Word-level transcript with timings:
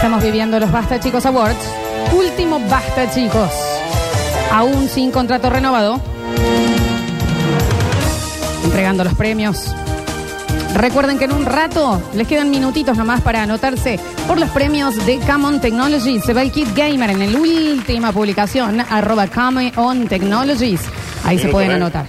Estamos 0.00 0.22
viviendo 0.24 0.58
los 0.58 0.72
Basta 0.72 0.98
Chicos 0.98 1.26
Awards. 1.26 1.58
Último 2.16 2.58
Basta 2.70 3.10
Chicos. 3.10 3.50
Aún 4.50 4.88
sin 4.88 5.10
contrato 5.10 5.50
renovado. 5.50 6.00
Entregando 8.64 9.04
los 9.04 9.12
premios. 9.12 9.74
Recuerden 10.72 11.18
que 11.18 11.26
en 11.26 11.34
un 11.34 11.44
rato 11.44 12.02
les 12.14 12.26
quedan 12.26 12.48
minutitos 12.50 12.96
nomás 12.96 13.20
para 13.20 13.42
anotarse 13.42 14.00
por 14.26 14.40
los 14.40 14.48
premios 14.48 15.04
de 15.04 15.18
Camon 15.18 15.60
Technologies. 15.60 16.24
Se 16.24 16.32
va 16.32 16.40
el 16.40 16.50
Kit 16.50 16.74
Gamer 16.74 17.10
en 17.10 17.34
la 17.34 17.38
última 17.38 18.10
publicación, 18.10 18.80
arroba 18.80 19.26
Camon 19.26 20.08
Technologies. 20.08 20.80
Ahí 21.26 21.38
se 21.38 21.48
pueden 21.48 21.72
anotar. 21.72 22.06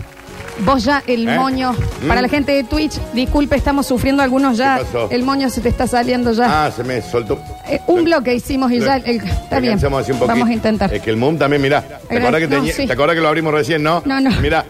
Vos 0.59 0.83
ya 0.85 1.03
el 1.07 1.27
¿Eh? 1.27 1.37
moño, 1.37 1.73
¿Mm? 1.73 2.07
para 2.07 2.21
la 2.21 2.29
gente 2.29 2.51
de 2.51 2.63
Twitch, 2.63 2.93
disculpe, 3.13 3.55
estamos 3.55 3.87
sufriendo 3.87 4.21
algunos 4.21 4.57
ya. 4.57 4.77
¿Qué 4.77 4.85
pasó? 4.85 5.07
El 5.09 5.23
moño 5.23 5.49
se 5.49 5.59
te 5.59 5.69
está 5.69 5.87
saliendo 5.87 6.31
ya. 6.33 6.65
Ah, 6.65 6.71
se 6.71 6.83
me 6.83 7.01
soltó. 7.01 7.39
Eh, 7.71 7.81
un 7.87 8.03
bloque 8.03 8.33
hicimos 8.33 8.71
y 8.71 8.79
ya. 8.79 8.97
el- 8.97 9.17
está 9.21 9.59
bien. 9.59 9.73
Alcanzamos 9.73 10.01
así 10.03 10.11
un 10.11 10.19
poquito. 10.19 10.33
Vamos 10.33 10.49
a 10.49 10.53
intentar. 10.53 10.93
Es 10.93 11.01
que 11.01 11.09
el 11.09 11.17
MUM 11.17 11.37
también, 11.37 11.61
mirá. 11.61 11.81
¿Te 11.81 12.15
Eh, 12.15 12.17
acuerdas 12.17 12.41
que, 12.41 12.47
no, 12.47 12.55
tenía- 12.57 12.73
sí. 12.73 12.87
¿te 12.87 12.93
acuerdas 12.93 13.15
que 13.15 13.21
lo 13.21 13.27
abrimos 13.27 13.53
recién, 13.53 13.83
no? 13.83 14.01
No, 14.05 14.19
no. 14.19 14.29
Mirá. 14.41 14.65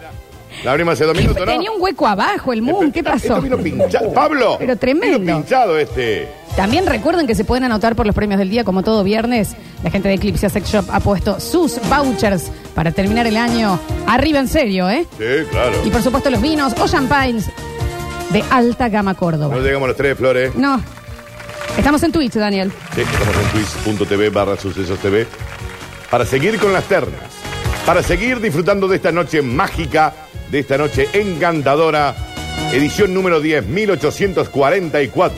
Lo 0.64 0.70
abrimos 0.70 0.92
hace 0.92 1.04
dos 1.06 1.16
minutos, 1.16 1.46
¿no? 1.46 1.50
Tenía 1.50 1.70
un 1.72 1.80
hueco 1.80 2.06
abajo 2.06 2.52
el 2.52 2.60
Moon. 2.60 2.92
¿Qué 2.92 2.98
Esto- 3.00 3.10
pasó? 3.10 3.24
Esto 3.36 3.40
vino 3.40 3.56
pinchado. 3.56 4.12
Pablo. 4.12 4.56
Pero 4.58 4.76
tremendo. 4.76 5.18
Vino 5.18 5.36
pinchado 5.38 5.78
este. 5.78 6.28
También 6.56 6.86
recuerden 6.86 7.26
que 7.26 7.34
se 7.34 7.44
pueden 7.44 7.64
anotar 7.64 7.96
por 7.96 8.04
los 8.04 8.14
premios 8.14 8.38
del 8.38 8.50
día, 8.50 8.62
como 8.62 8.82
todo 8.82 9.02
viernes. 9.02 9.56
La 9.82 9.90
gente 9.90 10.08
de 10.10 10.14
Eclipse 10.16 10.50
Sex 10.50 10.70
Shop 10.70 10.84
ha 10.92 11.00
puesto 11.00 11.40
sus 11.40 11.80
vouchers 11.88 12.52
para 12.74 12.92
terminar 12.92 13.26
el 13.26 13.38
año 13.38 13.80
arriba 14.06 14.38
en 14.40 14.48
serio, 14.48 14.90
¿eh? 14.90 15.06
Sí, 15.16 15.24
claro. 15.50 15.72
Y 15.86 15.88
por 15.90 16.02
supuesto 16.02 16.28
los 16.28 16.42
vinos 16.42 16.74
o 16.78 16.86
champagnes 16.86 17.46
de 18.30 18.44
alta 18.50 18.90
gama 18.90 19.14
Córdoba. 19.14 19.54
No 19.56 19.62
llegamos 19.62 19.86
a 19.86 19.88
los 19.88 19.96
tres, 19.96 20.18
Flores. 20.18 20.54
No. 20.54 20.82
Estamos 21.76 22.02
en 22.02 22.12
Twitch, 22.12 22.34
Daniel. 22.34 22.70
Sí, 22.94 23.00
estamos 23.00 23.34
en 23.36 23.50
twitch.tv 23.94 24.28
barra 24.30 24.56
sucesos 24.56 24.98
TV. 24.98 25.26
Para 26.10 26.26
seguir 26.26 26.58
con 26.58 26.72
las 26.72 26.84
ternas. 26.84 27.32
Para 27.86 28.02
seguir 28.02 28.40
disfrutando 28.40 28.86
de 28.88 28.96
esta 28.96 29.10
noche 29.10 29.40
mágica, 29.42 30.12
de 30.50 30.58
esta 30.58 30.76
noche 30.76 31.08
encantadora. 31.12 32.14
Edición 32.72 33.14
número 33.14 33.42
10.844 33.42 35.32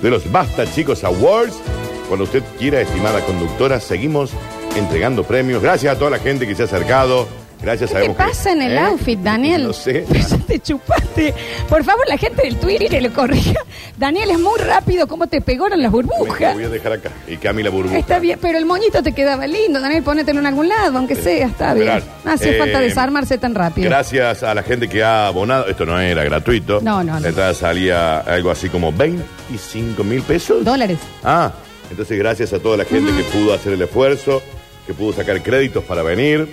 de 0.00 0.10
los 0.10 0.30
Basta 0.30 0.72
Chicos 0.72 1.02
Awards. 1.04 1.60
Cuando 2.08 2.24
usted 2.24 2.42
quiera, 2.58 2.80
estimada 2.80 3.20
conductora, 3.24 3.80
seguimos 3.80 4.30
entregando 4.76 5.24
premios. 5.24 5.62
Gracias 5.62 5.94
a 5.94 5.98
toda 5.98 6.10
la 6.10 6.18
gente 6.18 6.46
que 6.46 6.54
se 6.54 6.62
ha 6.62 6.66
acercado. 6.66 7.28
Gracias, 7.62 7.90
¿Qué 7.90 7.94
te 7.96 8.00
sabemos 8.00 8.16
que- 8.16 8.22
pasa 8.24 8.52
en 8.52 8.62
el 8.62 8.72
¿Eh? 8.72 8.78
outfit, 8.80 9.18
Daniel? 9.20 9.64
No 9.64 9.72
sé. 9.72 10.04
Ya 10.30 10.38
te 10.38 10.58
chupaste. 10.60 11.34
Por 11.68 11.84
favor, 11.84 12.04
la 12.08 12.16
gente 12.16 12.42
del 12.42 12.56
Twitter 12.56 12.88
que 12.88 13.00
lo 13.00 13.12
corrija. 13.12 13.60
Daniel, 13.96 14.30
es 14.32 14.38
muy 14.40 14.58
rápido 14.58 15.06
cómo 15.06 15.26
te 15.28 15.40
pegaron 15.40 15.80
las 15.80 15.92
Me 15.92 16.02
burbujas. 16.02 16.54
voy 16.54 16.64
a 16.64 16.68
dejar 16.68 16.92
acá. 16.94 17.10
Y 17.28 17.36
que 17.36 17.48
a 17.48 17.52
mí 17.52 17.62
la 17.62 17.70
burbuja. 17.70 17.98
Está 17.98 18.18
bien, 18.18 18.38
pero 18.42 18.58
el 18.58 18.64
moñito 18.66 19.02
te 19.02 19.12
quedaba 19.12 19.46
lindo. 19.46 19.80
Daniel, 19.80 20.02
ponételo 20.02 20.40
en 20.40 20.46
algún 20.46 20.68
lado, 20.68 20.98
aunque 20.98 21.14
sea, 21.14 21.46
está 21.46 21.74
bien. 21.74 21.88
Esperar. 21.88 22.02
No 22.24 22.32
hace 22.32 22.56
Eh, 22.56 22.58
falta 22.58 22.80
desarmarse 22.80 23.38
tan 23.38 23.54
rápido. 23.54 23.88
Gracias 23.88 24.42
a 24.42 24.54
la 24.54 24.62
gente 24.62 24.88
que 24.88 25.02
ha 25.04 25.26
abonado. 25.28 25.66
Esto 25.66 25.86
no 25.86 26.00
era 26.00 26.24
gratuito. 26.24 26.80
No, 26.82 27.04
no, 27.04 27.14
no. 27.14 27.20
La 27.20 27.28
entrada 27.28 27.54
salía 27.54 28.18
algo 28.20 28.50
así 28.50 28.68
como 28.68 28.92
25 28.92 30.02
mil 30.04 30.22
pesos. 30.22 30.64
Dólares. 30.64 30.98
Ah, 31.22 31.52
entonces 31.90 32.18
gracias 32.18 32.52
a 32.52 32.58
toda 32.58 32.76
la 32.76 32.84
gente 32.84 33.12
que 33.12 33.22
pudo 33.24 33.54
hacer 33.54 33.72
el 33.74 33.82
esfuerzo, 33.82 34.42
que 34.86 34.94
pudo 34.94 35.12
sacar 35.12 35.40
créditos 35.42 35.84
para 35.84 36.02
venir. 36.02 36.48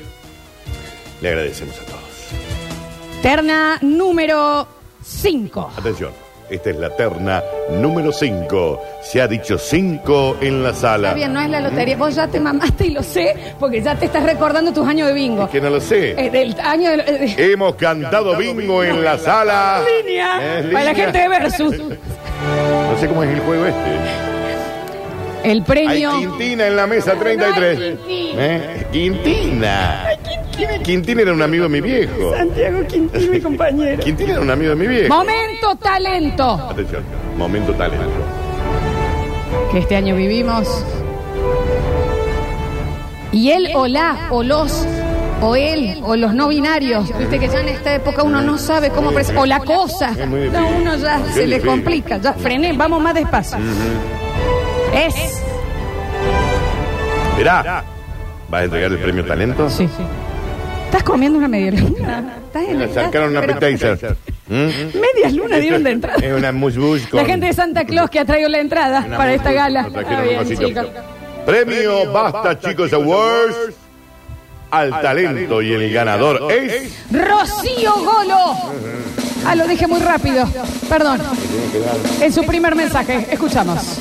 Le 1.22 1.30
agradecemos 1.30 1.76
a 1.80 1.86
todos. 1.86 3.22
Terna 3.22 3.78
número 3.82 4.68
5. 5.04 5.72
Atención, 5.78 6.12
esta 6.50 6.70
es 6.70 6.76
la 6.78 6.96
terna 6.96 7.44
número 7.72 8.12
5. 8.12 8.82
Se 9.02 9.22
ha 9.22 9.28
dicho 9.28 9.58
5 9.58 10.38
en 10.42 10.64
la 10.64 10.74
sala. 10.74 11.08
Está 11.10 11.16
bien, 11.16 11.34
no 11.34 11.42
es 11.42 11.50
la 11.50 11.62
lotería. 11.62 11.98
Vos 11.98 12.14
ya 12.16 12.28
te 12.28 12.40
mamaste 12.40 12.88
y 12.88 12.92
lo 12.92 13.02
sé, 13.04 13.36
porque 13.60 13.82
ya 13.82 13.96
te 13.96 14.06
estás 14.06 14.24
recordando 14.24 14.72
tus 14.72 14.88
años 14.88 15.08
de 15.08 15.14
bingo. 15.14 15.46
Es 15.46 15.50
que 15.50 15.62
no 15.62 15.70
lo 15.72 15.82
sé. 15.82 16.12
Eh, 16.12 16.30
del 16.30 16.56
año 16.60 16.92
de... 16.92 16.98
eh, 17.26 17.36
Hemos 17.54 17.76
cantado 17.76 18.36
bingo 18.38 18.84
en 18.84 19.04
la 19.04 19.18
sala. 19.18 19.82
línea. 20.06 20.60
Es 20.60 20.66
Para 20.68 20.84
la 20.86 20.92
línea. 20.92 21.06
gente 21.06 21.20
de 21.20 21.28
Versus. 21.28 21.78
No 21.80 23.00
sé 23.00 23.08
cómo 23.08 23.24
es 23.24 23.30
el 23.32 23.40
juego 23.42 23.66
este. 23.66 23.98
El 25.44 25.58
Hay 25.60 25.62
premio... 25.62 26.12
Quintina 26.20 26.68
en 26.68 26.76
la 26.76 26.88
mesa 26.88 27.14
33. 27.14 27.80
No 27.80 27.86
hay 27.86 27.96
Quintina. 27.98 28.46
¿Eh? 28.46 28.88
Quintina. 28.92 30.06
Quintina 30.24 30.47
era 30.62 31.34
un 31.34 31.42
amigo 31.42 31.64
de 31.64 31.70
mi 31.70 31.82
viejo. 31.82 32.36
Santiago 32.36 32.80
Quintín, 32.88 33.32
mi 33.32 33.40
compañero. 33.42 34.04
Quintina 34.04 34.32
era 34.34 34.42
un 34.42 34.50
amigo 34.50 34.70
de 34.72 34.76
mi 34.76 34.88
viejo. 34.88 35.14
Momento 35.16 35.76
talento. 35.82 36.44
Atención, 36.70 37.04
momento 37.38 37.74
talento. 37.74 38.06
que 39.72 39.80
este 39.80 39.96
año 39.96 40.16
vivimos. 40.16 40.84
Y 43.32 43.52
él 43.52 43.70
o 43.76 43.88
la 43.88 44.28
o 44.32 44.42
los 44.44 44.86
o 45.42 45.56
él 45.56 46.00
o 46.04 46.16
los 46.16 46.34
no 46.34 46.48
binarios, 46.48 47.16
viste 47.20 47.38
que 47.40 47.48
ya 47.48 47.60
en 47.60 47.68
esta 47.70 47.94
época 47.94 48.24
uno 48.24 48.42
no 48.42 48.58
sabe 48.58 48.90
cómo 48.90 49.12
pres- 49.12 49.38
o 49.38 49.46
la 49.46 49.60
cosa, 49.60 50.10
no, 50.12 50.68
uno 50.80 50.96
ya 50.96 51.24
se 51.34 51.46
le 51.46 51.60
complica, 51.62 52.18
ya 52.18 52.34
frené, 52.34 52.74
vamos 52.74 53.00
más 53.02 53.14
despacio. 53.14 53.58
Es 54.94 55.44
Mirá, 57.38 57.84
¿vas 58.50 58.62
a 58.62 58.64
entregar 58.64 58.92
el 58.92 58.98
premio 58.98 59.26
talento? 59.26 59.70
sí. 59.70 59.88
¿Estás 60.88 61.04
comiendo 61.04 61.38
una 61.38 61.48
media 61.48 61.72
luna? 61.72 62.38
¿Estás 62.48 62.64
en 62.64 62.78
Me 62.78 62.94
sacaron 62.94 63.30
una 63.32 63.42
pero- 63.42 63.54
appetizer. 63.54 64.18
¿Mm? 64.48 64.98
Medias 64.98 65.34
lunas 65.34 65.60
dieron 65.60 65.84
de 65.84 65.92
entrada. 65.92 66.26
Es 66.26 66.34
una 66.34 66.52
mushbush 66.54 67.04
La 67.12 67.20
con... 67.22 67.26
gente 67.26 67.48
de 67.48 67.54
Santa 67.54 67.84
Claus 67.86 68.10
que 68.10 68.20
ha 68.20 68.26
traído 68.26 68.48
la 68.48 68.60
entrada 68.60 69.04
una 69.06 69.18
para 69.18 69.34
esta 69.34 69.52
gala. 69.52 69.84
Nos 69.84 69.94
trajeron 69.94 70.24
Está 70.26 70.42
un 70.42 70.48
bien, 70.48 70.60
chicos. 70.70 70.86
Premio 71.46 72.12
Basta 72.12 72.60
Chicos 72.60 72.94
Awards 72.94 73.56
al 74.72 75.02
talento 75.02 75.62
y 75.62 75.74
el 75.74 75.92
ganador 75.94 76.50
es... 76.52 76.94
Rocío 77.12 77.94
Golo. 77.96 78.56
Ah, 79.46 79.56
lo 79.56 79.68
dije 79.68 79.88
muy 79.88 80.00
rápido. 80.00 80.46
Perdón. 80.90 81.20
En 82.22 82.32
su 82.34 82.46
primer 82.46 82.76
mensaje, 82.76 83.28
escuchamos. 83.32 84.00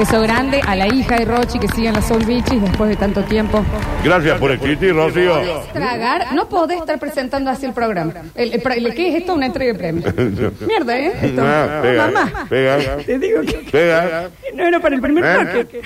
Beso 0.00 0.22
grande 0.22 0.62
a 0.66 0.74
la 0.76 0.86
hija 0.88 1.16
de 1.18 1.26
Rochi 1.26 1.58
que 1.58 1.68
sigue 1.68 1.88
en 1.88 1.92
la 1.94 2.00
Soul 2.00 2.24
Beaches 2.24 2.62
después 2.62 2.88
de 2.88 2.96
tanto 2.96 3.22
tiempo. 3.22 3.62
Gracias 4.02 4.38
por 4.38 4.50
existir, 4.50 4.94
Rocío. 4.94 5.60
Tragar, 5.74 6.32
no 6.32 6.48
podés 6.48 6.78
estar 6.80 6.98
presentando 6.98 7.50
así 7.50 7.66
el 7.66 7.74
programa. 7.74 8.14
El, 8.34 8.54
el- 8.54 8.86
el- 8.86 8.94
¿Qué 8.94 9.10
es 9.10 9.16
esto? 9.16 9.34
Una 9.34 9.44
entrega 9.44 9.74
de 9.74 9.78
premios. 9.78 10.14
Mierda, 10.66 10.98
¿eh? 10.98 11.12
Esto. 11.20 11.42
Ah, 11.44 11.80
pega, 11.82 12.06
Mamá. 12.10 12.46
pega. 12.48 12.96
Te 13.04 13.18
digo 13.18 13.42
que 13.42 13.52
Pega. 13.70 14.30
no 14.54 14.64
era 14.64 14.80
para 14.80 14.94
el 14.94 15.02
primer 15.02 15.22
Eh, 15.22 15.36
bloque. 15.52 15.82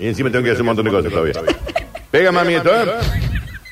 Y 0.00 0.08
encima 0.08 0.32
tengo 0.32 0.44
que 0.44 0.50
hacer 0.50 0.62
un 0.62 0.66
montón 0.66 0.84
de 0.86 0.90
cosas 0.90 1.12
todavía. 1.12 1.34
Pega, 2.10 2.32
mami, 2.32 2.54
esto, 2.54 2.70
¿eh? 2.74 2.86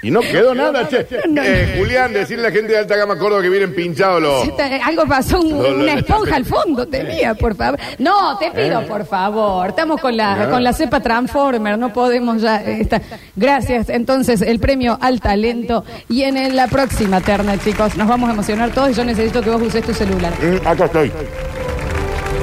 Y 0.06 0.10
no 0.12 0.20
quedó 0.20 0.54
nada, 0.54 0.88
che. 0.88 1.04
Eh, 1.10 1.74
Julián, 1.78 2.12
decirle 2.12 2.46
a 2.46 2.50
la 2.50 2.54
gente 2.56 2.72
de 2.72 2.78
alta 2.78 2.94
gama 2.96 3.18
Córdoba 3.18 3.42
que 3.42 3.48
vienen 3.48 3.74
pinchados 3.74 4.22
los... 4.22 4.48
Algo 4.84 5.04
pasó, 5.06 5.40
un- 5.40 5.52
una 5.82 5.94
esponja 5.94 6.36
al 6.36 6.44
fondo 6.44 6.86
tenía, 6.86 7.34
por 7.34 7.56
favor. 7.56 7.78
No, 7.98 8.38
te 8.38 8.50
pido, 8.52 8.82
por 8.86 9.04
favor. 9.04 9.68
Estamos 9.70 10.00
con 10.00 10.16
la, 10.16 10.48
con 10.48 10.62
la 10.62 10.72
cepa 10.72 11.00
Transformer, 11.00 11.76
no 11.78 11.92
podemos 11.92 12.40
ya. 12.40 12.62
eh. 12.62 12.86
Gracias. 13.34 13.88
Entonces, 13.88 14.42
el 14.42 14.60
premio 14.60 14.96
al 15.00 15.20
talento. 15.20 15.84
Y 16.08 16.22
en 16.22 16.36
el- 16.36 16.54
la 16.54 16.68
próxima 16.68 17.20
terna, 17.20 17.58
chicos, 17.58 17.96
nos 17.96 18.06
vamos 18.06 18.30
a 18.30 18.32
emocionar 18.32 18.70
todos 18.70 18.90
y 18.90 18.94
yo 18.94 19.04
necesito 19.04 19.42
que 19.42 19.50
vos 19.50 19.60
uses 19.62 19.84
tu 19.84 19.92
celular. 19.92 20.32
Mm, 20.40 20.66
acá 20.66 20.84
estoy. 20.84 21.08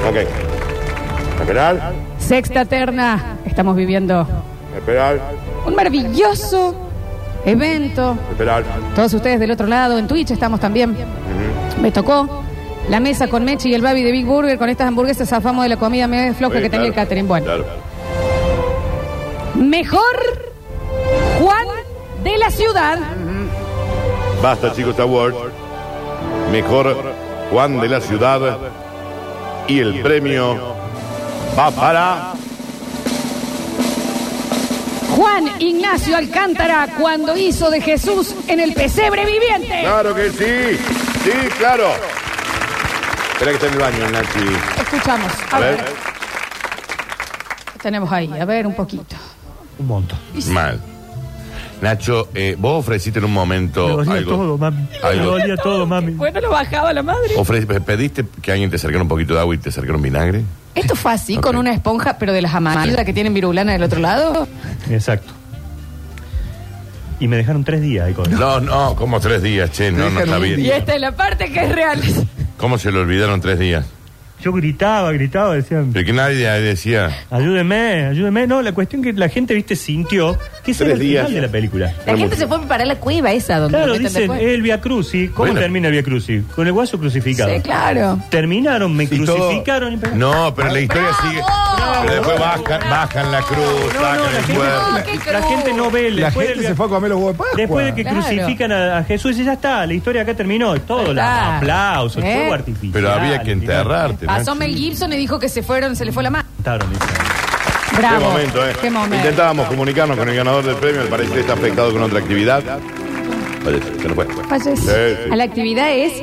Ok. 0.06 0.16
Esperar, 1.40 1.92
Sexta 2.18 2.64
terna, 2.64 3.38
estamos 3.46 3.74
viviendo 3.76 4.26
esperar, 4.76 5.18
un 5.66 5.74
maravilloso 5.74 6.83
evento. 7.44 8.16
esperar. 8.30 8.64
Todos 8.94 9.12
ustedes 9.14 9.40
del 9.40 9.50
otro 9.50 9.66
lado, 9.66 9.98
en 9.98 10.06
Twitch 10.06 10.30
estamos 10.30 10.60
también. 10.60 10.96
Me 11.80 11.90
tocó 11.90 12.42
la 12.88 13.00
mesa 13.00 13.28
con 13.28 13.44
Mechi 13.44 13.70
y 13.70 13.74
el 13.74 13.82
Babi 13.82 14.02
de 14.02 14.12
Big 14.12 14.26
Burger. 14.26 14.58
Con 14.58 14.68
estas 14.68 14.88
hamburguesas 14.88 15.28
zafamos 15.28 15.62
de 15.64 15.68
la 15.70 15.76
comida 15.76 16.06
medio 16.06 16.32
floja 16.34 16.56
Sí, 16.56 16.62
que 16.62 16.70
tenía 16.70 16.86
el 16.86 16.94
catering. 16.94 17.26
Bueno, 17.28 17.46
Claro. 17.46 17.64
mejor 19.56 20.44
Juan 21.40 21.66
de 22.22 22.38
la 22.38 22.50
ciudad. 22.50 22.98
Basta, 24.42 24.72
chicos, 24.72 24.98
Award. 24.98 25.34
Mejor 26.52 26.96
Juan 27.50 27.80
de 27.80 27.88
la 27.88 28.00
ciudad. 28.00 28.40
Y 29.66 29.80
el 29.80 30.02
premio 30.02 30.74
va 31.58 31.70
para. 31.70 32.32
Juan 35.14 35.48
Ignacio 35.60 36.16
Alcántara 36.16 36.88
cuando 36.98 37.36
hizo 37.36 37.70
de 37.70 37.80
Jesús 37.80 38.34
en 38.48 38.58
el 38.60 38.74
pesebre 38.74 39.24
viviente. 39.24 39.80
Claro 39.82 40.14
que 40.14 40.30
sí. 40.30 40.76
Sí, 41.24 41.48
claro. 41.58 41.88
Espera 43.32 43.50
que 43.50 43.54
está 43.56 43.66
en 43.68 43.72
el 43.74 43.78
baño, 43.78 44.10
Nachi. 44.10 44.80
Escuchamos. 44.82 45.32
A, 45.52 45.56
A 45.56 45.60
ver. 45.60 45.76
ver. 45.76 45.92
Tenemos 47.82 48.10
ahí, 48.10 48.30
a 48.38 48.44
ver 48.44 48.66
un 48.66 48.74
poquito. 48.74 49.14
Un 49.78 49.86
montón. 49.86 50.18
Mal. 50.48 50.80
Nacho, 51.80 52.28
eh, 52.34 52.56
vos 52.58 52.80
ofreciste 52.80 53.18
en 53.18 53.26
un 53.26 53.32
momento 53.32 53.86
Me 53.86 53.92
dolía 53.94 54.12
algo. 54.14 54.30
todo, 54.36 54.58
mami. 54.58 54.88
Me 54.90 54.98
algo- 55.08 55.30
dolía 55.32 55.56
todo, 55.56 55.86
mami. 55.86 56.12
Bueno, 56.12 56.40
lo 56.40 56.50
bajaba 56.50 56.92
la 56.92 57.02
madre. 57.02 57.34
ofre- 57.36 57.66
pediste 57.84 58.24
que 58.40 58.52
alguien 58.52 58.70
te 58.70 58.76
acercara 58.76 59.02
un 59.02 59.08
poquito 59.08 59.34
de 59.34 59.40
agua 59.40 59.54
y 59.54 59.58
te 59.58 59.68
acercara 59.68 59.96
un 59.96 60.02
vinagre. 60.02 60.42
Esto 60.74 60.94
fue 60.96 61.12
así, 61.12 61.36
Ok. 61.36 61.42
con 61.42 61.56
una 61.56 61.72
esponja, 61.72 62.18
pero 62.18 62.32
de 62.32 62.42
las 62.42 62.54
amarillas 62.54 63.04
que 63.04 63.12
tienen 63.12 63.32
virulana 63.34 63.72
del 63.72 63.82
otro 63.84 64.00
lado. 64.00 64.48
Exacto. 64.90 65.32
Y 67.20 67.28
me 67.28 67.36
dejaron 67.36 67.62
tres 67.64 67.80
días 67.80 68.06
ahí 68.06 68.12
con 68.12 68.28
No, 68.30 68.60
no, 68.60 68.96
como 68.96 69.20
tres 69.20 69.40
días, 69.42 69.70
che, 69.70 69.90
no, 69.92 69.98
no 69.98 70.04
Dejan 70.06 70.22
está 70.24 70.36
un 70.36 70.42
bien. 70.42 70.60
Y 70.60 70.70
esta 70.70 70.94
es 70.94 71.00
la 71.00 71.12
parte 71.12 71.52
que 71.52 71.64
es 71.64 71.72
real. 71.72 72.00
¿Cómo 72.58 72.76
se 72.78 72.90
le 72.90 72.98
olvidaron 72.98 73.40
tres 73.40 73.58
días? 73.58 73.86
Yo 74.44 74.52
gritaba, 74.52 75.10
gritaba, 75.12 75.54
decían, 75.54 75.90
Pero 75.94 76.04
que 76.04 76.12
nadie 76.12 76.46
decía. 76.60 77.08
ayúdeme, 77.30 78.04
ayúdeme. 78.08 78.46
No, 78.46 78.60
la 78.60 78.72
cuestión 78.72 79.00
que 79.02 79.14
la 79.14 79.30
gente, 79.30 79.54
viste, 79.54 79.74
sintió 79.74 80.38
que 80.62 80.72
ese 80.72 80.84
era 80.84 80.92
el 80.92 80.98
días. 81.00 81.26
final 81.28 81.40
de 81.40 81.46
la 81.46 81.52
película. 81.52 81.86
La 82.04 82.12
gente 82.12 82.24
mucho. 82.26 82.36
se 82.36 82.46
fue 82.46 82.56
a 82.58 82.60
preparar 82.60 82.86
la 82.86 82.96
cueva 82.96 83.32
esa 83.32 83.56
donde 83.58 83.78
Claro, 83.78 83.86
lo 83.86 83.92
meten 83.94 84.06
dicen, 84.08 84.20
después. 84.28 84.42
el 84.42 84.60
Via 84.60 84.80
Crucis. 84.82 85.30
¿Cómo 85.30 85.46
Bueno. 85.46 85.60
termina 85.60 85.88
el 85.88 85.92
Via 85.92 86.02
Crucis? 86.02 86.42
Con 86.54 86.66
el 86.66 86.74
guaso 86.74 86.98
crucificado. 86.98 87.54
Sí, 87.54 87.60
claro. 87.62 88.18
Terminaron, 88.28 88.94
me 88.94 89.04
Y 89.04 89.06
todo- 89.06 89.34
crucificaron 89.36 89.94
y 89.94 89.96
pegaron. 89.96 90.18
No, 90.18 90.54
pero 90.54 90.68
la 90.72 90.80
historia 90.80 91.08
¡Bravo! 91.08 91.30
sigue. 91.30 91.42
Pero 92.02 92.14
después 92.16 92.38
bajan, 92.38 92.90
bajan 92.90 93.32
la 93.32 93.40
cruz, 93.40 93.58
No, 93.58 93.84
no, 93.86 93.92
sacan 93.92 94.18
la 94.20 94.26
el 94.38 94.44
gente, 94.44 94.54
cuerpo. 94.54 94.90
No, 94.90 95.04
qué 95.24 95.32
la, 95.32 95.40
la 95.40 95.46
gente 95.46 95.72
no 95.72 95.90
ve. 95.90 96.10
La 96.10 96.24
después 96.26 96.48
gente 96.48 96.66
se 96.66 96.74
fue 96.74 96.86
a 96.86 96.88
comer 96.90 97.10
los 97.10 97.18
huevos 97.18 97.32
de 97.32 97.38
Pascua. 97.38 97.56
Después 97.56 97.86
de 97.86 97.94
que 97.94 98.02
Claro. 98.02 98.20
crucifican 98.20 98.72
a, 98.72 98.98
a 98.98 99.04
Jesús 99.04 99.38
y 99.38 99.44
ya 99.44 99.54
está, 99.54 99.86
la 99.86 99.94
historia 99.94 100.20
acá 100.22 100.34
terminó. 100.34 100.74
Todo, 100.82 100.98
Ahí 101.00 101.06
los 101.06 101.16
está. 101.16 101.56
aplausos, 101.56 102.22
¿Eh? 102.22 102.32
fuego 102.34 102.52
artificial. 102.52 102.90
Pero 102.92 103.10
había 103.10 103.42
que 103.42 103.52
al 103.52 103.60
final. 103.60 104.33
Pasó. 104.38 104.54
Mel 104.54 104.74
Gibson 104.74 105.12
y 105.12 105.16
dijo 105.16 105.38
que 105.38 105.48
se 105.48 105.62
fueron, 105.62 105.96
se 105.96 106.04
le 106.04 106.12
fue 106.12 106.22
la 106.22 106.30
mano. 106.30 106.48
Dice. 106.58 107.04
Bravo. 107.96 108.18
Qué 108.18 108.24
momento, 108.24 108.68
¿eh? 108.68 108.72
Qué 108.80 108.90
momento. 108.90 109.16
Intentábamos 109.16 109.68
comunicarnos 109.68 110.16
con 110.16 110.28
el 110.28 110.36
ganador 110.36 110.64
del 110.64 110.76
premio, 110.76 111.02
al 111.02 111.08
parecer 111.08 111.38
está 111.38 111.52
afectado 111.52 111.92
con 111.92 112.02
otra 112.02 112.18
actividad. 112.18 112.62
Falleció, 113.62 114.00
se 114.00 114.08
nos 114.08 114.14
fue. 114.14 114.60
Sí, 114.60 114.76
sí. 114.76 114.90
A 115.30 115.36
la 115.36 115.44
actividad 115.44 115.90
es 115.90 116.22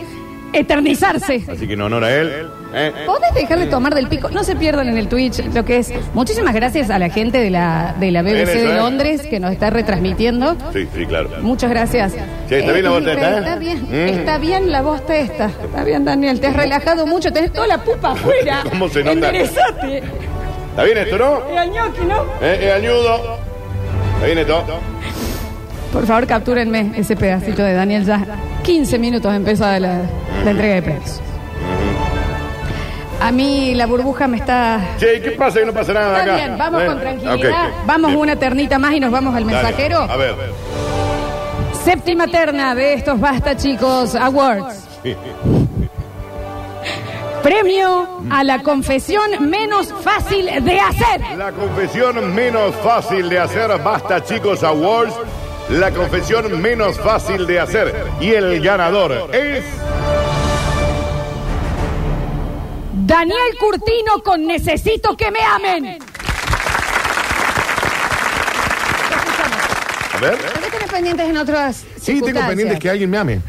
eternizarse. 0.54 1.46
Así 1.50 1.68
que 1.68 1.74
en 1.74 1.82
honor 1.82 2.04
a 2.04 2.16
él. 2.16 2.48
¿Eh? 2.74 2.92
¿Podés 3.06 3.34
dejar 3.34 3.60
de 3.60 3.68
tomar 3.68 3.94
del 3.96 4.08
pico? 4.08 4.30
No 4.30 4.44
se 4.44 4.56
pierdan 4.56 4.88
en 4.90 4.98
el 4.98 5.08
Twitch 5.08 5.44
lo 5.54 5.66
que 5.66 5.78
es. 5.78 5.94
Muchísimas 6.14 6.54
gracias 6.54 6.90
a 6.90 7.00
la 7.00 7.10
gente 7.10 7.40
de 7.40 7.50
la, 7.50 7.96
de 8.00 8.12
la 8.12 8.22
BBC 8.22 8.48
de 8.54 8.72
¿eh? 8.72 8.76
Londres 8.76 9.22
que 9.30 9.40
nos 9.40 9.52
está 9.52 9.70
retransmitiendo. 9.70 10.56
Sí, 10.74 10.88
sí, 10.96 11.06
claro. 11.06 11.30
Muchas 11.42 11.70
gracias. 11.70 12.14
Sí, 12.48 12.56
está 12.56 12.72
bien 12.72 12.84
la 12.86 12.90
voz 12.92 13.08
esta, 13.08 13.32
¿eh? 13.32 13.38
Está 13.40 13.56
bien, 13.58 13.82
Mm. 13.90 13.94
está 14.10 14.38
bien 14.38 14.72
la 14.72 14.82
voz 14.82 15.02
esta. 15.10 15.46
Está 15.48 15.84
bien, 15.84 16.06
Daniel. 16.06 16.40
Te 16.40 16.48
has 16.48 16.56
relajado 16.56 17.06
mucho, 17.08 17.32
tenés 17.34 17.52
toda 17.54 17.68
la 17.68 17.78
pupa 17.80 18.12
afuera. 18.14 18.64
¿Cómo 18.70 18.88
se 18.90 19.00
nota? 19.04 19.12
Enderezate. 19.14 19.98
¿Está 20.72 20.84
bien 20.84 20.98
esto, 20.98 21.18
no? 21.18 21.42
Es 21.52 21.58
al 21.58 21.72
ñoqui, 21.72 22.06
¿no? 22.06 22.24
¿Eh? 22.42 22.60
¿Es 22.62 22.74
añudo? 22.74 23.38
¿Está 24.16 24.26
bien 24.26 24.38
esto? 24.38 24.64
Por 25.92 26.06
favor, 26.06 26.26
captúrenme 26.26 26.94
ese 26.96 27.18
pedacito 27.18 27.64
de 27.64 27.74
Daniel 27.74 28.06
ya. 28.06 28.26
15 28.64 28.98
minutos 29.00 29.34
empezó 29.36 29.66
la, 29.66 29.80
la 29.80 30.52
entrega 30.52 30.76
de 30.76 30.82
premios. 30.82 31.20
A 33.22 33.32
mí 33.32 33.76
la 33.76 33.86
burbuja 33.86 34.28
me 34.28 34.38
está... 34.38 34.80
Che, 34.98 35.22
¿qué 35.22 35.32
pasa 35.32 35.60
que 35.60 35.66
no 35.68 35.74
pasa 35.74 35.94
nada 35.94 36.20
Está 36.20 36.24
acá? 36.24 36.36
bien, 36.36 36.58
vamos 36.58 36.82
¿Eh? 36.82 36.86
con 36.88 37.00
tranquilidad. 37.00 37.36
Ok, 37.36 37.70
ok. 37.80 37.86
Vamos 37.86 38.10
Bien. 38.12 38.22
una 38.22 38.36
ternita 38.36 38.80
más 38.80 38.94
y 38.94 39.00
nos 39.00 39.12
vamos 39.12 39.36
al 39.36 39.46
Dale. 39.46 39.56
mensajero. 39.58 40.00
A 40.00 40.18
ver. 40.18 40.36
Séptima 41.84 42.28
terna 42.28 42.74
de 42.76 42.94
estos 42.96 43.20
Basta 43.20 43.56
Chicos 43.56 44.16
Awards. 44.16 44.88
Premio 47.44 48.22
a 48.30 48.44
la 48.44 48.62
confesión 48.62 49.50
menos 49.50 49.92
fácil 50.04 50.46
de 50.64 50.80
hacer. 50.80 51.22
La 51.38 51.52
confesión 51.52 52.36
menos 52.36 52.76
fácil 52.78 53.30
de 53.30 53.40
hacer, 53.40 53.70
Basta 53.84 54.24
Chicos 54.24 54.64
Awards. 54.64 55.14
La 55.70 55.90
confesión 55.92 56.62
menos 56.62 57.00
fácil 57.00 57.48
de 57.48 57.60
hacer. 57.60 57.96
Y 58.20 58.32
el 58.32 58.62
ganador 58.62 59.30
es. 59.34 59.64
Daniel 63.12 63.58
Curtino 63.60 64.24
con 64.24 64.48
Necesito 64.48 65.18
que 65.18 65.30
me 65.32 65.42
amen. 65.42 66.00
A 70.14 70.18
ver. 70.22 70.38
¿Por 70.38 70.62
qué 70.62 70.70
tenés 70.72 70.90
pendientes 70.90 71.28
en 71.30 71.38
otras 71.38 71.76
Sí, 71.76 71.84
tengo 72.14 72.28
circunstancias? 72.28 72.48
pendiente 72.48 72.80
que 72.80 72.90
alguien 72.90 73.10
me 73.10 73.18
ame. 73.18 73.42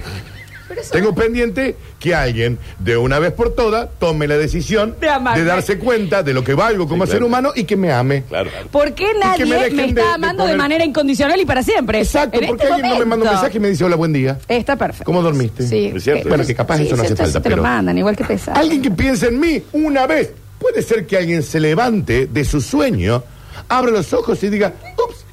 Pero 0.73 0.81
eso- 0.81 0.93
Tengo 0.95 1.15
pendiente 1.15 1.77
que 1.99 2.15
alguien, 2.15 2.59
de 2.79 2.97
una 2.97 3.19
vez 3.19 3.33
por 3.33 3.55
todas, 3.55 3.91
tome 3.99 4.27
la 4.27 4.39
decisión 4.39 4.97
De 4.99 5.09
amarme. 5.11 5.45
darse 5.45 5.79
cuenta 5.79 6.23
de 6.23 6.33
lo 6.33 6.43
que 6.43 6.55
valgo 6.55 6.89
como 6.89 7.07
ser 7.07 7.23
humano 7.23 7.53
y 7.55 7.65
que 7.65 7.77
me 7.77 7.93
ame. 7.93 8.23
Claro. 8.23 8.49
¿Por 8.71 8.95
qué 8.95 9.09
nadie 9.21 9.45
me 9.45 9.51
me, 9.57 9.63
dejen 9.65 9.81
está 9.81 10.01
de- 10.01 10.07
de 10.09 10.15
amando 10.15 10.45
de, 10.45 10.49
poner- 10.53 10.57
manera 10.57 10.85
incondicional 10.85 11.39
y 11.39 11.45
para 11.45 11.63
siempre? 11.63 11.99
Exacto, 12.01 12.41
En 12.41 12.47
porque 12.47 12.63
este 12.63 12.75
alguien 12.75 12.91
no 12.95 12.99
me 13.01 13.05
manda 13.05 13.15
un 13.17 13.19
momento. 13.21 13.43
mensaje 13.43 13.59
y 13.59 13.61
me 13.61 13.69
dice 13.69 13.85
hola, 13.85 13.97
buen 13.97 14.13
día. 14.15 14.39
Está 14.49 14.77
perfecto. 14.77 15.05
¿Cómo 15.05 15.21
dormiste? 15.23 15.67
Sí. 15.67 15.93
¿Es 15.95 16.05
cierto? 16.05 16.29
Bueno, 16.31 16.47
que 16.47 16.55
capaz 16.55 16.81
eso 16.81 16.97
no 16.97 17.03
hace 17.03 17.17
falta, 17.17 17.43
te 17.43 17.51
lo 17.51 17.57
pero- 17.57 17.63
mandan, 17.63 17.99
igual 17.99 18.17
que 18.17 18.25
pesar. 18.25 18.57
Alguien 18.57 18.81
que 18.81 18.91
piense 18.91 19.27
en 19.29 19.39
mí 19.39 19.63
una 19.73 20.07
vez. 20.07 20.31
Puede 20.59 20.81
ser 20.81 21.07
que 21.07 21.19
alguien 21.19 21.43
se 21.43 21.61
levante 21.61 22.27
de 22.29 22.45
su 22.47 22.61
sueño, 22.63 23.23
abra 23.69 23.91
los 23.91 24.13
ojos 24.15 24.43
y 24.43 24.49
diga, 24.49 24.73
ups, 25.07 25.25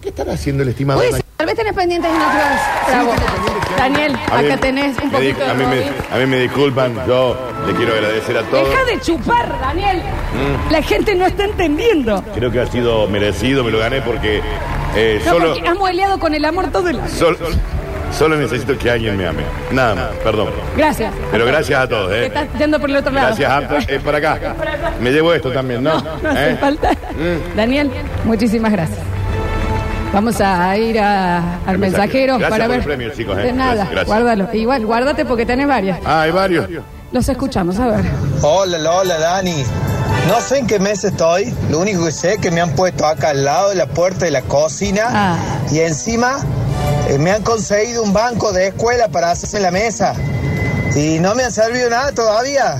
¿qué 0.00 0.10
estará 0.10 0.34
haciendo 0.34 0.62
el 0.62 0.68
estimado? 0.68 1.00
Puede 1.00 1.23
tal 1.44 1.46
vez 1.46 1.56
tenés 1.56 1.72
pendientes 1.74 2.10
en 2.10 2.16
otras. 2.16 2.60
Bravo. 2.88 3.10
tengo 3.12 3.26
pendientes 3.34 3.68
que- 3.68 3.74
Daniel, 3.76 4.16
A 4.30 4.38
mí- 4.40 4.46
acá 4.46 4.56
tenés 4.60 4.96
un 4.98 5.12
me 5.12 5.20
di- 5.20 5.32
poquito 5.32 5.44
de 5.44 5.50
a 5.50 5.54
mí, 5.54 5.64
me, 5.66 6.14
a 6.14 6.18
mí 6.18 6.26
me 6.26 6.38
disculpan, 6.38 7.06
yo 7.06 7.36
le 7.66 7.74
quiero 7.74 7.92
agradecer 7.92 8.38
a 8.38 8.42
todos. 8.44 8.68
Deja 8.70 8.84
de 8.84 9.00
chupar, 9.00 9.60
Daniel. 9.60 9.98
Mm. 9.98 10.72
La 10.72 10.82
gente 10.82 11.14
no 11.14 11.26
está 11.26 11.44
entendiendo. 11.44 12.22
Creo 12.34 12.50
que 12.50 12.60
ha 12.60 12.66
sido 12.66 13.06
merecido, 13.08 13.62
me 13.62 13.70
lo 13.70 13.78
gané 13.78 14.00
porque 14.00 14.40
eh, 14.96 15.20
No, 15.26 15.32
solo, 15.32 15.52
porque 15.54 15.68
has 15.68 15.76
mueleado 15.76 16.18
con 16.18 16.34
el 16.34 16.44
amor 16.46 16.68
todo 16.68 16.88
el 16.88 17.00
año. 17.00 17.08
solo, 17.08 17.36
solo 18.16 18.36
necesito 18.36 18.78
que 18.78 18.90
alguien 18.90 19.16
me 19.16 19.26
ame. 19.26 19.42
Nada 19.70 19.94
más, 19.94 20.04
perdón. 20.22 20.48
Gracias. 20.78 21.12
Pero 21.30 21.44
gracias 21.46 21.78
a 21.80 21.88
todos, 21.88 22.08
Te 22.10 22.22
¿eh? 22.22 22.26
estás 22.26 22.46
yendo 22.58 22.80
por 22.80 22.88
el 22.88 22.96
otro 22.96 23.12
lado. 23.12 23.26
Gracias, 23.36 23.50
Apta. 23.50 23.78
Es 23.92 24.00
para 24.02 24.18
acá. 24.18 24.38
Me 25.00 25.10
llevo 25.10 25.34
esto 25.34 25.50
también, 25.52 25.82
¿no? 25.82 26.00
No 26.22 26.30
hace 26.30 26.52
¿Eh? 26.52 26.56
falta. 26.56 26.90
Daniel, 27.54 27.90
muchísimas 28.24 28.72
gracias. 28.72 28.98
Vamos 30.14 30.40
a 30.40 30.76
ir 30.78 30.98
a- 31.00 31.56
al 31.66 31.74
El 31.74 31.78
mensajero 31.78 32.38
mensajero. 32.38 32.38
Gracias 32.38 32.50
para 32.50 32.64
por 32.64 32.70
ver. 32.70 32.78
el 32.78 32.84
premio, 32.84 33.10
chicos, 33.14 33.36
eh. 33.38 33.42
De 33.42 33.52
nada, 33.52 33.74
Gracias, 33.74 33.90
gracias. 33.90 34.06
guárdalo. 34.06 34.48
Igual, 34.54 34.86
guárdate 34.86 35.24
porque 35.24 35.44
tenés 35.44 35.66
varias. 35.66 35.98
Ah, 36.04 36.22
hay 36.22 36.30
varios. 36.30 36.68
Los 37.12 37.28
escuchamos, 37.28 37.78
a 37.78 37.88
ver. 37.88 38.04
Hola, 38.42 38.90
hola, 38.92 39.18
Dani. 39.18 39.64
No 40.28 40.40
sé 40.40 40.58
en 40.58 40.66
qué 40.66 40.78
mes 40.78 41.04
estoy. 41.04 41.52
Lo 41.70 41.80
único 41.80 42.04
que 42.04 42.12
sé 42.12 42.34
es 42.34 42.38
que 42.38 42.50
me 42.50 42.60
han 42.60 42.70
puesto 42.70 43.04
acá 43.06 43.30
al 43.30 43.44
lado 43.44 43.70
de 43.70 43.74
la 43.76 43.86
puerta 43.86 44.24
de 44.24 44.30
la 44.30 44.42
cocina 44.42 45.02
Ah. 45.10 45.36
y 45.70 45.80
encima 45.80 46.38
eh, 47.08 47.18
me 47.18 47.30
han 47.32 47.42
conseguido 47.42 48.02
un 48.02 48.12
banco 48.12 48.52
de 48.52 48.68
escuela 48.68 49.08
para 49.08 49.30
hacerse 49.32 49.60
la 49.60 49.70
mesa. 49.70 50.14
Y 50.96 51.18
no 51.18 51.34
me 51.34 51.42
han 51.44 51.52
servido 51.52 51.90
nada 51.90 52.12
todavía. 52.12 52.76